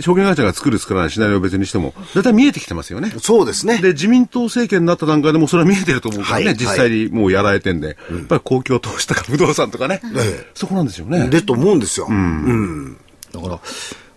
[0.00, 3.12] 証券会社が作る作らないシナリオを別にしても、だいたい見えてきてますよね。
[3.18, 3.78] そうですね。
[3.78, 11.28] で、自民党政権になった段階でもそれは見えてると思うからね、はい実際にもうやられてんで、やっぱり公共投資とか 不動産とかね、ええそこなんですよね。
[11.28, 12.06] で、と思うんですよ。
[12.08, 12.96] うん。
[13.32, 13.60] だから、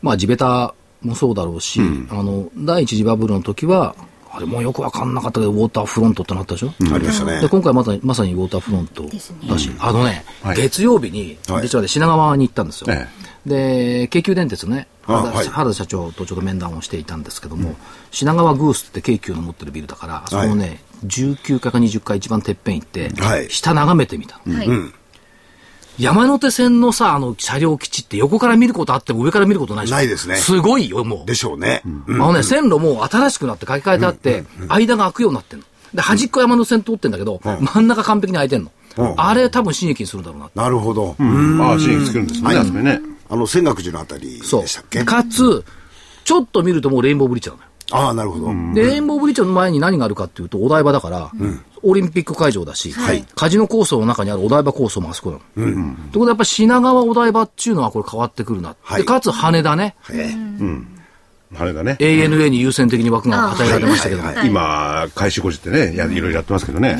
[0.01, 3.95] まあ地べたもそうだろうし、あの、第一次バブルの時は、
[4.37, 7.41] あれもうよくわかんなかったけど、ウォーターフロントってなったでしょ、ありましたね。
[7.41, 7.49] で、。
[7.49, 10.57] 今回まさに、まさにウォーターフロントだし、あのね、はい。
[10.57, 11.63] 月曜日に、はい。
[11.63, 12.87] 実はね、品川に行ったんですよ。
[12.93, 13.07] え
[13.47, 15.47] で、京急電鉄のね、あ原田はい。
[15.47, 17.75] 原田社長とちょっと面談をしていたんですけども、
[18.11, 23.49] 品川グースって京急の持ってるビルだから、そのね、19階か20階一番てっぺん行って、はい。
[23.49, 24.55] 下眺めてみたの。
[24.55, 24.67] はい。
[25.99, 31.25] 山手線のさ、あの、車両基地って横から見ることあっても上から見ることないでしょないですねすごいよ、もう。
[31.25, 31.81] でしょうね。
[31.85, 35.65] あのね、線路も新しくなって書き換えてあって、間が空くようになってんの。
[35.93, 38.71] で、端っこ山手線通ってんだけど、真ん中完璧に空いてんの。
[38.71, 40.63] うんあれ多分新駅にするんだろうな。
[40.63, 41.15] なるほど。
[41.19, 42.57] ああ、支援作るんですね、はい
[43.29, 45.03] あの、泉岳寺のあたりでそうしたっけ？
[45.03, 45.63] かつ、
[46.23, 47.67] ちょっと見るともうレインボーブリッジなのよ。
[47.91, 48.73] ああ、なるほど。
[48.73, 51.31] で、レインボーブリッジの前に何があるかっていうと、お台場だから、
[51.83, 53.25] オリンピック会場だし、はい。
[53.35, 55.41] カジノ構想の中にあるお台場構想もあそこなの。
[55.55, 58.75] ということで、やっぱり品川お台場っていうのはこれ変わってくるな。
[58.81, 59.01] はい。
[59.01, 60.35] で、かつ羽田ね、え
[61.55, 61.97] 羽田ね。
[61.99, 64.35] ANA に優先的に枠が与えられましたけど、はい。
[64.35, 64.47] はい。
[64.47, 66.99] 今、開始5時ってね、やいろいろやってますけどね。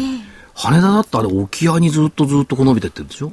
[0.54, 3.32] 羽田だってあれ沖合にずっとずっとこう伸びてってるでしょ、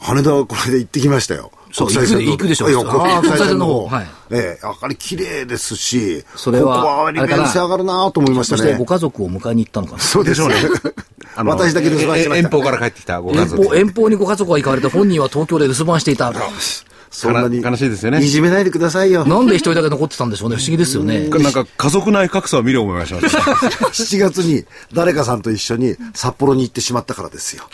[0.00, 1.52] 羽田はこれで行ってきましたよ。
[1.72, 3.88] そう行くで行くでしょいやああ国際線の方。
[3.88, 8.86] 国際線の方はいええ、やはり綺麗ですし、それはここは利便性上がるなと思いましたねそしてご。
[8.86, 9.98] 家族を迎えに行ったのかな。
[9.98, 10.54] そうでしょうね。
[11.36, 13.62] 私だけ留守番してましたえ遠方から帰ってきたご家族。
[13.62, 16.32] 遠方、遠方にご家族が行かれて本人は東京で留守番していた。
[17.10, 17.60] そんなに。
[17.60, 19.24] 悲しいですよねいじめないでくださいよ。
[19.24, 20.56] なんで一人だけ残ってたんでしょうね。
[20.56, 21.28] 不思議ですよね。
[21.30, 23.38] なんか家族内格差を見る思いがしました。
[23.92, 27.64] 7月に誰かさんと一緒に札幌に行ってしまったからですよ。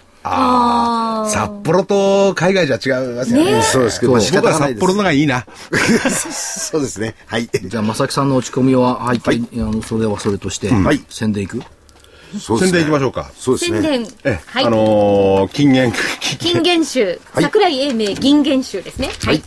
[1.29, 3.63] 札幌と海外じゃ違いますよね。
[3.63, 4.55] そうですけど、まあ仕僕は。
[4.55, 5.47] 札幌のがいいな。
[6.11, 7.15] そうですね。
[7.27, 7.49] はい。
[7.53, 11.63] じゃあ、正木さんの落ち込みは入って、あの、それはそれとして、はい宣伝いく？
[12.39, 13.31] そうですね宣伝いきましょうか。
[13.39, 13.83] そうですね。
[13.83, 14.09] 宣伝。
[14.25, 14.65] え、はい。
[14.65, 15.93] あのー、金言、
[16.39, 19.11] 金言集、桜井英明銀言集ですね。
[19.25, 19.43] はい。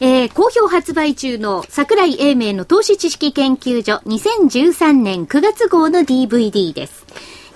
[0.00, 7.06] えー好評発売中の桜井英明の投資知識研究所2013年9月号の DVD です。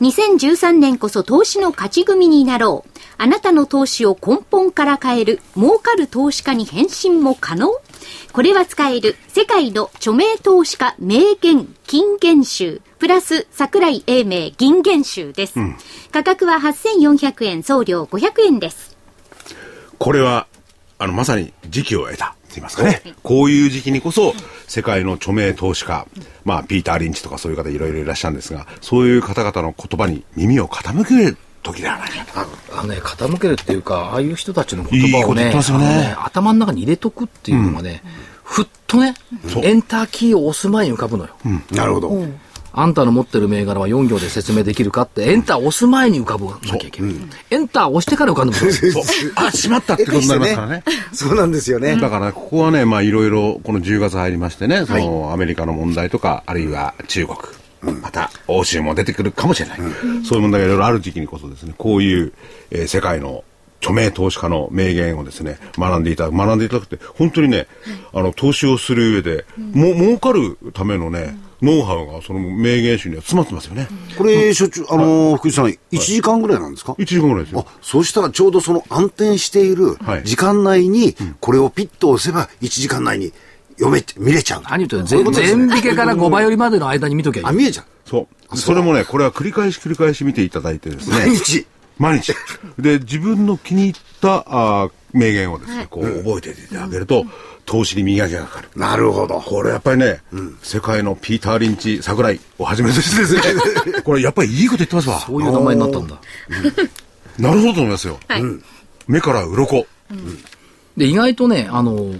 [0.00, 2.90] 2013年こそ投資の勝ち組になろう。
[3.18, 7.70] あなたの投資を根本から変える儲かる投資家に変身も可能
[8.32, 15.54] これは使える世界の著名投資家名言金言集プラス桜井英明銀言集です。
[16.12, 18.96] 価格は8400円送料500円です。
[19.98, 20.46] これは、
[20.98, 22.35] あの、まさに時期を得た。
[22.56, 23.14] って言いますかね。
[23.22, 24.34] こういう時期にこそ、
[24.66, 26.06] 世界の著名投資家、
[26.44, 32.78] まあ、ピーター・リンチとかそういう方いろいろいらっしゃるんですが、そういう方々の言葉に耳を傾ける時ではないかと。
[32.78, 38.02] あのね、傾けるっていうか、ああいう人たちの言葉をね、いいねね頭の中に入れとくっていうのがね、
[38.42, 39.14] ふっとね、
[39.62, 41.36] エンターキーを押す前に浮かぶのよ。
[41.72, 42.26] なるほど。
[42.78, 47.14] あんたの持ってる銘柄は4行で説明できるかって、エンター押す前に浮かぶなきゃいけない。
[47.50, 50.84] エンター押してから浮かんでもら あ、しまったってことになりますからね。
[51.14, 51.96] そうなんですよね。
[51.96, 59.78] だから、ここはね、まあ、いろいろ、この10月入りましてね、その、アメリカの問題とか、あるいは中国、また、欧州も出てくるかもしれない。
[60.22, 62.34] そういう問題がいろいろある時期にこそですね、こういう、
[62.70, 63.42] えー世界の
[63.86, 67.68] 著名投資家の名言をですね、学んでいただく、学んでいただくって、本当にね、
[68.12, 73.88] あの、投資をする上で、も、儲かるためのね、ノウハウが、その名言集には詰まってますよね。
[74.18, 77.78] これ、所長、あのー、福井さん、1時間ぐらいなんですか？1時間ぐらいですよあ。
[77.80, 83.32] そうしたらちょうどその暗転しているはい時間内に、これをピッと押せば1時間内に
[83.76, 84.62] 読めて、見れちゃう。
[84.64, 87.52] 何言ってるそういうことです全ね引けから5倍よりまでの間に見ときゃいいあ、。
[87.52, 87.86] 見えちゃう。
[88.04, 88.56] そう。
[88.56, 91.16] それもね、これは繰り返し繰り返し見ていただいてですね。
[91.16, 91.66] 毎日。
[91.98, 92.34] 毎日。
[92.78, 97.24] で、自分の気に入ったあー名言をですね、こう覚えていただけると、
[97.64, 98.68] 投資に磨きがかかる。
[98.76, 99.40] なるほど。
[99.40, 100.20] これやっぱりね、
[100.62, 103.40] 世界のピーター・リンチ、桜井をはじめとしてですね、
[104.04, 105.20] これやっぱりいいこと言ってますわ。
[105.20, 106.16] そういう名前になったんだ。
[107.38, 108.20] なるほどと思いますよ。
[108.28, 108.42] はい。
[109.06, 109.86] 目から鱗。
[110.96, 112.14] で、意外とね、あの、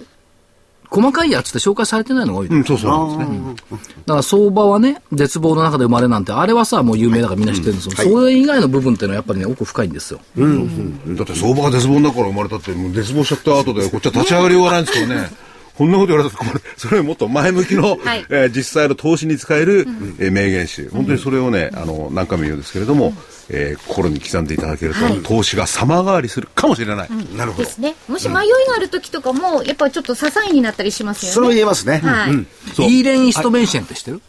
[0.91, 2.49] 細かいやつって紹介されてないのが多い。
[2.49, 3.77] うん、そうそうなんですね。
[4.07, 7.97] だから相場はね、絶望の中で生まれなんて、あれはさ、もう有名だからみんな知ってるんですよ。
[7.97, 10.21] それ以外の部分っていうのはやっぱりね、奥深いんですよ。
[10.37, 15.46] だって相場が絶望の中から生まれたって、もう絶望しちゃった後で、こっちは立ち上がりようがないんですからね。
[15.77, 16.61] こんなこと言われたら。
[16.77, 19.87] それはもっと前向きの、はいえー実際の投資に使える、
[20.19, 20.89] えー名言集。
[20.91, 23.13] 本当にそれをね、あの、何回も言うんですけれども、
[23.49, 27.09] えー心に刻んでいただけると、はい投資が様変わりするかもしれない。
[27.37, 27.65] なるほど。
[27.65, 27.95] ですね。
[28.09, 28.45] もし迷いが
[28.77, 31.35] ある時とかも、やっぱちょっと支えになったりしますよね。
[31.35, 31.99] それも言えますね。
[31.99, 32.31] はい。
[32.31, 34.21] うんイーレン・イストメンシェンって知ってる？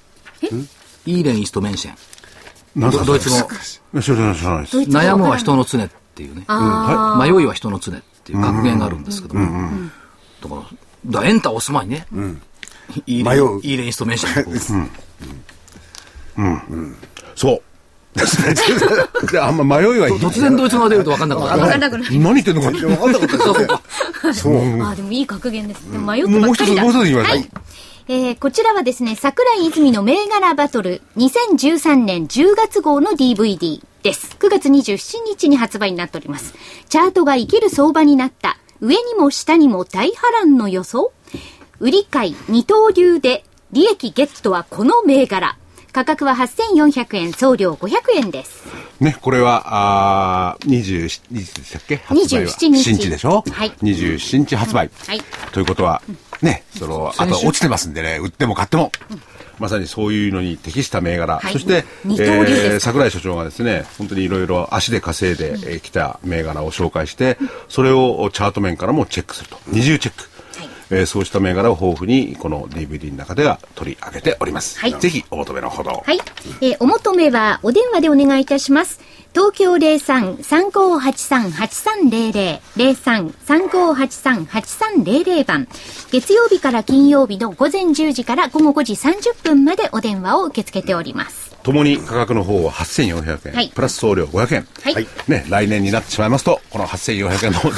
[1.05, 1.95] イーレン・イストメンシェン。
[2.81, 3.05] なんすか？
[3.05, 3.35] ドイツ語。
[4.01, 4.73] 知らない、知らないです。
[4.73, 6.43] ドイツ語悩むは人の常っていうね。
[6.47, 9.41] あ迷いは人の常っていう格言があるんですけども。
[10.41, 10.61] だから、
[11.07, 12.07] だエンター押す前にね。
[13.05, 14.97] イーレン迷うイーレン・イストメンシェン。
[17.35, 17.61] そう。
[18.17, 18.55] ですね。
[19.31, 20.15] であんま迷いはいい。
[20.15, 21.55] 突然ドイツ語が出ると分かんなくなあ。
[21.55, 21.61] る。
[21.61, 22.19] わかんなくなる。
[22.19, 22.71] 何言ってんのか。
[22.71, 24.81] 分かんなかったですね。
[24.83, 25.91] あ、でもいい格言です。
[25.91, 26.71] でも迷ってもう一つ。
[26.73, 27.35] もう一つ言いましょう。
[27.35, 27.49] はい。
[28.09, 34.35] えーこちらはですね、桜井泉の銘柄バトル2013年10月号の DVD です。
[34.39, 36.53] 9月27日に発売になっております。
[36.87, 38.57] チャートが生きる相場になった。
[38.81, 41.11] 上にも下にも大波乱の予想？
[41.79, 45.57] 売り買い二刀流で利益ゲットはこの銘柄。
[45.93, 48.65] 価格は8400円、送料500円です。
[48.99, 51.97] ね、これは、あー27日でしたっけ？
[51.97, 53.43] 発売は27日日でしょ？
[53.49, 54.91] はい27日発売。
[55.07, 55.21] はい
[55.51, 56.03] ということは、
[56.43, 58.91] ね、その、あとは落ちてますんでね、売っても買っても。
[59.59, 61.39] まさにそういうのに適した銘柄。
[61.39, 67.37] はいそして、えー桜井所長がですね、本当にいろいろ足で稼いでえーきた銘柄を紹介して、
[67.69, 69.57] それをチャート面からもチェックすると。
[69.67, 70.29] 二重チェック。
[70.89, 74.79] えーそうした銘柄を豊富にこの DVD の中では取り上げております。
[74.79, 76.01] はいぜひお求めのほど。
[76.05, 76.19] はい。
[76.61, 79.01] えーお求めはお電話でお願いいたします。
[79.37, 82.59] 東京03-3583-8300、
[83.45, 85.67] 03-3583-8300番。
[86.11, 91.55] 月曜日から金曜日の午前10時から午後5時30分までお電話を受け付けております。
[91.61, 94.67] ともに価格の方は8400円、はいプラス送料500円。
[94.95, 97.59] はいね、来年になってしまいますと、この8400円の、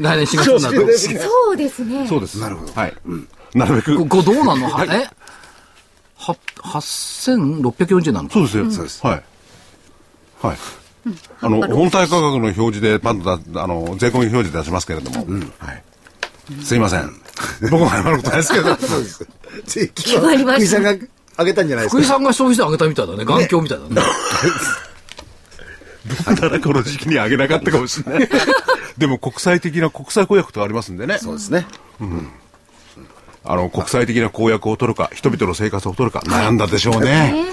[0.00, 0.88] 来年4月になると。
[1.22, 2.04] そうですね。
[2.08, 2.36] そうです。
[2.40, 2.72] なるほど。
[2.72, 2.94] はい。
[3.54, 3.96] なるべく。
[3.96, 4.68] ここれどうなんの？
[4.68, 5.08] はえ？
[6.16, 6.34] は、
[6.64, 8.68] 8640円なのそうですよ。
[8.72, 9.06] そうです。
[9.06, 9.22] はい。
[10.42, 10.56] はい。
[11.40, 15.26] あの、本体価格の表示でパンとだ、あの、税込み表示出しますけれども、
[15.58, 15.82] はい。
[16.62, 17.10] すいません。
[17.70, 18.76] 僕も謝ることないですけど。
[19.64, 21.06] 税金決まりました福井さんが
[21.38, 21.98] 上げたんじゃないですか。
[21.98, 23.24] 福井さんが消費税上げたみたいだね。
[23.24, 23.94] 眼鏡みたいだね。
[26.24, 28.28] だからこの時期に上げなかったかもしれない。
[28.96, 31.18] でも国際的な国際公約とありますんでね。
[31.18, 31.66] そうですね。
[33.44, 37.46] あの、国際的な公約を取るか、人々の生活を取るか、悩んだでしょうね。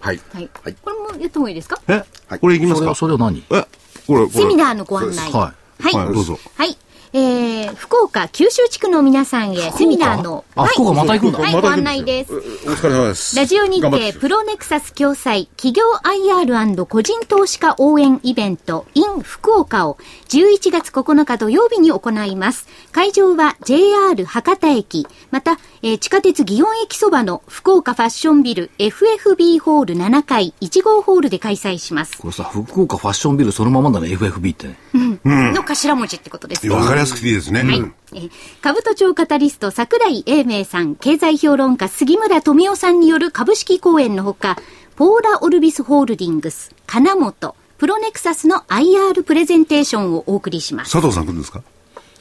[0.00, 0.20] はい。
[0.32, 0.48] はい。
[0.82, 1.80] これもやった方がいいですか？
[1.88, 2.02] え、
[2.40, 3.38] これいきますそれかはそれは何？
[3.50, 3.66] え、
[4.06, 4.28] これ、これ。
[4.30, 5.30] セミナーのご案内。
[5.32, 5.94] ははい。
[5.94, 6.38] はい、どうぞ。
[6.56, 6.76] はい。
[7.12, 12.34] えー、福岡九州地区の皆さんへセミナーの、あはい、福岡また行くんだはい、ご案内です。
[12.34, 13.36] お疲れ様です。
[13.36, 19.98] ラジオ日経プロネクサス共催企業 IR& 個人投資家応援イベント in 福岡を
[20.28, 22.68] 11月9日土曜日に行います。
[22.92, 32.18] 会場は JR 博多駅、また、えー地下鉄祇園駅そばの福岡ファッションビル FFB ホール7階1号ホールで開催します。
[32.18, 34.78] これさ、福岡ファッションビルそのままだね、FFB ってね。
[35.24, 36.74] の頭文字ってことですね。
[36.74, 37.62] わかりやすくていいですね。
[37.62, 37.76] はい。
[38.14, 44.56] えー株都庁カタリスト桜井英明さん、経済評論家杉村富夫さんによる株式講演のほか、
[44.96, 50.92] ポーラ・オルビスホールディングス、金本、プロネクサスの IR プレゼンテーションをお送りします。
[50.92, 51.62] 佐藤さん来るんですか？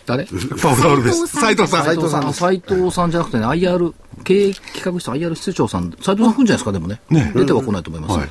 [0.06, 0.26] 誰？
[0.26, 1.28] パウダールです。
[1.28, 1.86] 斉藤さん。
[1.86, 2.34] 斉藤さん。
[2.34, 3.94] 斉藤さんじゃなくてね、IR、
[4.24, 7.00] 経営企画室 IR 室長さん、斉藤さん来るんじゃないですか、でもね。
[7.10, 8.30] ね出ては来ないと思います。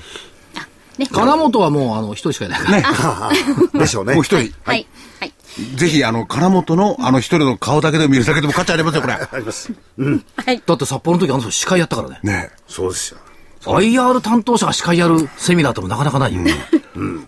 [0.98, 1.10] はいね。
[1.12, 3.30] 金本はもう、あの、一人しかいないか
[3.72, 3.80] ら。
[3.80, 4.14] でしょうね。
[4.14, 4.52] もう一人。
[4.62, 4.86] はい。
[5.20, 5.32] はい。
[5.76, 9.14] ぜひ、あの、金本の、あの一人の顔だけで見るだけでも価値ありますよ、これ。
[9.14, 9.72] あります。
[10.36, 10.62] はい。
[10.64, 12.20] だって札幌の時あの人司会やったからね。
[12.22, 13.18] ねそうですよ。
[13.68, 16.40] IR 担当者が司会やるセミナーってもなかなかないよ。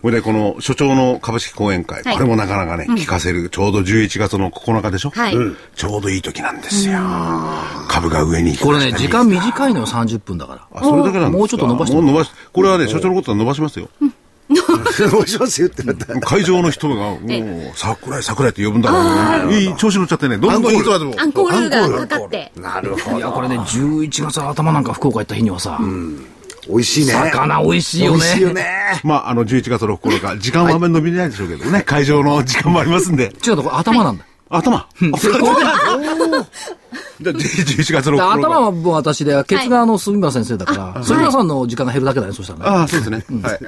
[0.01, 2.15] これで、この所長の株式講演会、はい。
[2.15, 5.11] これもなかなかね、聞かせる、ちょうど11月の9日でしょ？
[5.11, 5.35] はい。
[5.35, 5.57] うん。
[5.75, 6.99] ちょうどいい時なんですよ。
[7.87, 10.79] 株が上にこれね、時間短いのよ、30分だから。
[10.79, 11.37] あ、それだけなんですか？
[11.37, 11.95] もうちょっと伸ばして。
[11.95, 13.87] もう伸ばし、これはね、所長のことは伸ばしますよ。
[14.49, 16.13] どう しますよってなった。
[16.13, 16.19] ら。
[16.19, 21.13] 会場の人が、 もう、桜井、桜井って呼ぶんだから、ね、いい調子乗っちゃってね、どんどんいい人だでも。
[21.17, 22.51] アンコールがかかって。
[22.57, 23.17] なるほど。
[23.17, 25.79] いや、これね、11月の頭なんか福岡行った日にはさ、
[26.67, 27.13] 美味しいね。
[27.13, 28.17] 魚美味しいよね。
[28.17, 29.01] 美味しいよね。
[29.03, 33.33] まあ、あの、11月の9日、時間はあんまり伸びないでしょうけどね、会場の時間もありますんで。
[33.45, 34.25] 違うとこれ頭なんだ。
[34.49, 34.77] 頭。
[34.77, 34.87] あ
[35.17, 35.33] そう
[37.21, 38.33] じゃあ、11 月の9日。
[38.33, 42.65] 頭はもう私で、ケツがあの、杉村先生だから、杉村さんの時間が減るだけだね、そしたらね。
[42.65, 43.23] ああ、そうですね。
[43.41, 43.59] はい。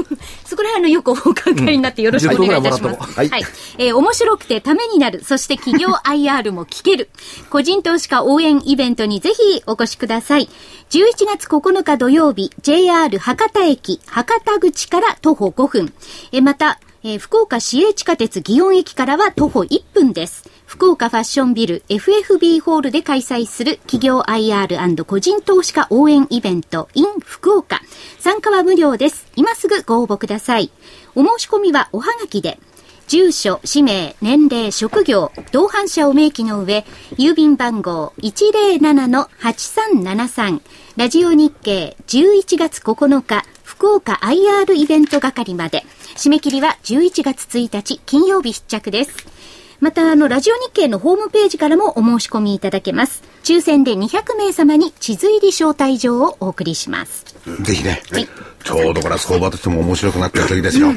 [0.60, 2.94] すごくらいあのよくお考えになってよろしくお願いいたします。
[2.94, 3.28] うん10分ぐらいもらっとこうはい。
[3.28, 3.42] はい
[3.78, 7.08] えー面白くてためになる、そして企業 IR も聞ける。
[7.50, 10.48] 個人投資家応援イベントにぜひお越しください。
[10.90, 15.92] 11月9日土曜日、JR 博多駅、博多口から徒歩5分。
[16.32, 20.49] えーまた、えー福岡市営地下鉄祇園駅からは徒歩1分です。
[20.70, 27.80] 福岡ファッションビル FFB ホールで開催する企業 IR& 個人投資家応援イベント in 福岡。
[28.20, 29.26] 参加は無料です。
[29.34, 30.70] 今すぐご応募ください。
[31.16, 32.60] お申し込みはおはがきで。
[33.08, 36.84] 住所、氏名、年齢、職業、同伴者を明記の上、
[37.16, 40.60] 郵便番号107-8373、
[40.96, 45.84] ラジオ日経11月9日、福岡 IR イベント係まで。
[46.14, 49.39] 締め切りは11月1日金曜日必着です。
[49.80, 53.22] また、あの、ラジオ日経のホームページからもお申し込みいただけます。
[53.42, 57.24] 抽選で200名様に地図入り招待状をお送りします。
[57.62, 58.28] ぜひね、はい
[58.62, 60.88] ちょうどこれは相場としても面白くなってる時ですよ。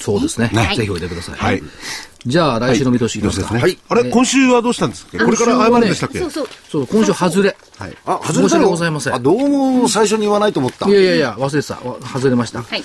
[0.00, 0.46] そうですね。
[0.54, 1.34] はいぜひおいでください。
[1.36, 1.62] はい。
[2.24, 3.42] じゃあ、来週の見通しいきますか。
[3.42, 3.60] ですね。
[3.60, 5.22] はいあれ、今週はどうしたんですか？
[5.22, 6.20] これから謝るんでしたっけ？
[6.20, 6.48] そうそう。
[6.70, 7.54] そう、今週外れ。
[7.78, 7.96] はい。
[8.06, 9.48] あ、外れ申し訳ございませんあ、どう
[9.82, 10.88] も最初に言わないと思った。
[10.88, 11.74] いやいやいや、忘れてた。
[11.86, 12.62] わ外れました。
[12.62, 12.82] はい。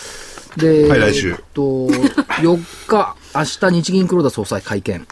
[0.57, 5.07] で、はい来週えっと、4日、明日日銀黒田総裁会見。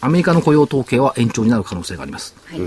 [0.00, 2.34] アメリカの雇用統計は延長になる可能性があります。
[2.46, 2.60] はい。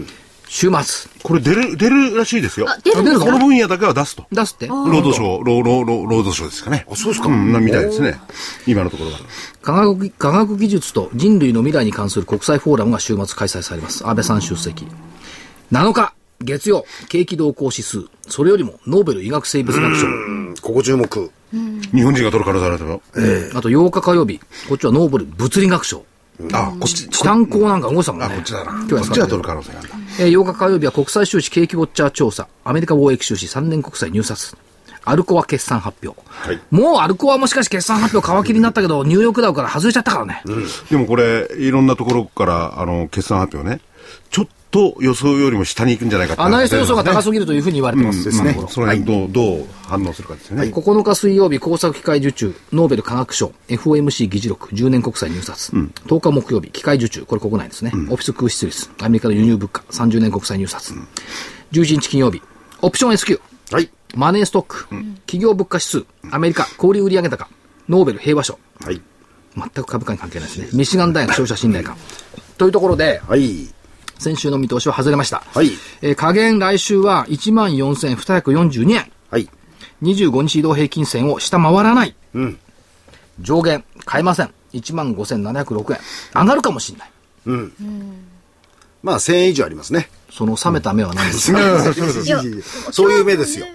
[0.47, 2.67] 週末、これ出る、出るらしいですよ。
[2.69, 4.25] あ、出るこのか分野だけは出すと。
[4.31, 6.85] 出すって労働省、労労労労働省ですかね。
[6.89, 7.27] あ、そうですか。
[7.27, 8.19] うん、なみたいですね。
[8.67, 9.19] 今のところは。
[9.61, 14.07] 科学科学技術と人類の未来に関する国際フォーラムが週末開催されます。
[14.07, 14.87] 安倍さん出席。
[15.71, 18.05] 7日、月曜、景気動向指数。
[18.27, 20.07] それよりも、ノーベル医学生物学賞。
[20.53, 21.31] うんここ注目。
[21.53, 23.01] 日本人が取る可能性あるとよ。
[23.55, 26.03] あと8日火曜日、こっちはノーベル物理学賞。
[26.51, 27.07] あ、こっち。
[27.09, 28.25] チタン鋼なんか動いてたもんね。
[28.27, 28.71] あ、こっちだな。
[28.71, 29.97] 今日はこっちが取る可能性があるんだ。
[30.19, 34.55] えー8日火曜日は国際収支景気ウォッチャー調査、アメリカ貿易収支3年国債入札、
[35.05, 36.19] アルコア決算発表。
[36.27, 40.41] はいもうアルコアもしかし決算発表皮切りになったけど、ニューヨークダウから外れちゃったからね。
[40.89, 43.79] でもこれ、いろんなところから、あの、決算発表ね、
[44.73, 48.23] と予想よりも下に行くんじゃないかってアナリスト予想が高すすぎるというふうに言われてます。
[48.25, 48.73] ですね今のところ。
[48.73, 50.63] その辺どう、どう反応するかですよね。
[50.63, 55.71] 9日水曜日、工作機械受注、ノーベル化学賞、FOMC 議事録、10年国債入札。
[55.71, 57.91] 10日木曜日、機械受注、これ国内ですね。
[58.09, 60.91] オフィス空室率、アメリカの輸入物価、30年国債入札。
[61.71, 62.41] 11日金曜日、
[62.81, 63.39] オプション S q
[63.71, 63.91] はい。
[64.15, 64.87] マネーストック、
[65.27, 67.47] 企業物価指数、アメリカ、小売売上高、
[67.89, 68.57] ノーベル平和賞。
[68.83, 68.99] はい。
[69.55, 70.67] 全く株価に関係ないですね。
[70.73, 71.95] ミシガン大学消費者信頼感。
[72.57, 73.67] というところで、はい。
[74.23, 75.43] 先週の見通しは外れました。
[75.53, 75.71] はい
[76.01, 79.11] えー下限来週は14,242円。
[79.29, 79.49] はい。
[80.01, 82.15] 25日移動平均線を下回らない。
[82.33, 82.59] うん。
[83.39, 84.53] 上限変えません。
[84.73, 85.99] 15,706円。
[86.33, 87.11] 上がるかもしれない。
[89.03, 90.09] まあ、1000円以上ありますね。
[90.31, 91.59] その冷めた目は何です か
[92.91, 93.67] そういう目ですよ。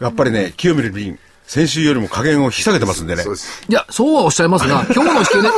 [0.00, 3.24] やっぱりね、清見便、先週よりも加減を引き下げてますんでね。
[3.68, 5.48] いや、そうはおっしゃいますが、 今日の引け値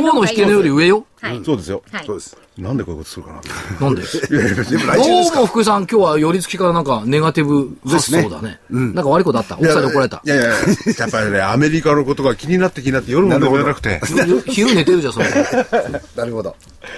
[0.00, 1.06] 今日の引け値より上よ。
[1.28, 1.42] はい。
[1.44, 1.82] そうですよ。
[1.90, 2.36] はいそうです。
[2.58, 3.40] なんでこういうことするかな。
[3.80, 4.02] なんで？
[4.96, 8.60] どうも福井さん、今日は寄り付きからなんかネガティブ発想だね。
[8.70, 9.56] なんか悪いことあった？
[9.56, 10.22] 奥さんに怒られた？
[10.24, 10.28] い。
[10.28, 14.00] やいや、やっぱりね、アメリカのことが気になって気になって夜も眠れなくて、
[14.46, 15.26] 昼寝てるじゃん、それ。
[16.16, 16.54] なるほど。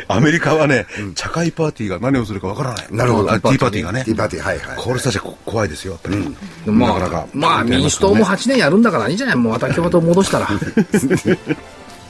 [0.09, 2.87] アメリカはね、茶会パーティーが何をするかわからない。
[2.91, 4.15] なるほどあティーパーティーがねティ。
[4.15, 4.77] ーパーティー、はいはい。
[4.77, 6.37] これさしこ怖いですよ、やっぱり。
[6.71, 10.49] まあなかなか、まあ民主党も8年やるんだからいいんじゃないもうまた共和党戻したら。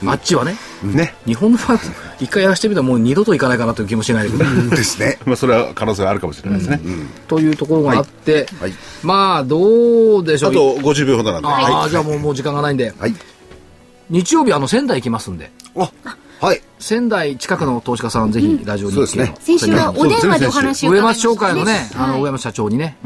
[0.02, 1.14] マッチはね、ね。
[1.24, 4.30] 日本のファン、一回やらしてみたらもう二度といかないかなという気もしない。
[4.30, 5.18] ですね。
[5.24, 6.80] まあ、それは可能性があるかもしれないですね。
[7.28, 10.50] というところがあって、はいまあどうでしょう。
[10.50, 11.48] あと50秒ほどなんで。
[11.48, 13.14] ああ、じゃあもうもう時間がないんで、はい。
[14.10, 15.90] 日曜日あの仙台行きますんで、あ、
[16.40, 16.62] はい。
[16.78, 19.34] 仙台近くの投資家さんぜひラジオにそうですね。
[19.40, 22.96] 先週はお電話でお話を伺いました上松商会のね、あの、上松社長にね、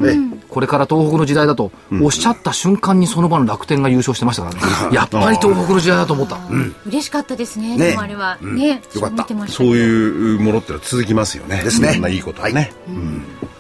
[0.49, 1.71] これから東北の時代だと、
[2.03, 4.97] おっしゃった瞬間にその場の楽天が優勝してましたからね。
[4.97, 6.39] やっぱり東北の時代だと思った。
[6.87, 7.77] 嬉しかったですね。
[7.77, 7.91] ね。
[7.91, 8.39] でもあれは。
[8.43, 8.83] ね。
[8.95, 9.27] よかった。
[9.49, 11.63] そういうものってのは続きますよね。
[11.63, 11.93] ですね。
[11.93, 12.73] そんないいことはね。
[12.89, 13.11] だからも
[13.47, 13.60] う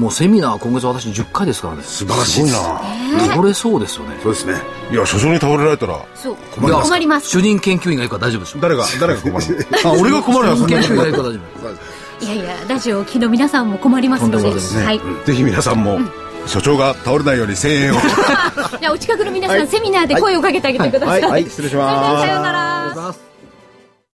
[0.00, 1.82] もうセミナー今月私10回ですからね。
[1.82, 2.56] 素晴らしいです。
[3.28, 4.18] 倒れそうですよね。
[4.22, 4.54] そうですね。
[4.90, 6.36] いや、所長に倒れられたら、そう。
[6.54, 7.28] 困ります困ります。
[7.28, 8.60] 主任研究員がいるから大丈夫ですよ。
[8.62, 9.90] 誰が、誰が困るの？
[9.92, 11.40] あ、俺が困る主任研究員がいるから大丈
[12.22, 12.24] 夫。
[12.24, 14.50] いやいや、ラジオを機の皆さんも困りますので。
[14.54, 15.00] ですねはい。
[15.26, 16.00] ぜひ皆さんも、
[16.46, 18.00] 所長が倒れないように声援を。
[18.00, 18.00] じ
[18.86, 21.22] ゃあお近くの皆さん、セミナーで声をかけてあげてください。
[21.22, 22.26] はい、失礼します。
[22.26, 23.29] さようなら。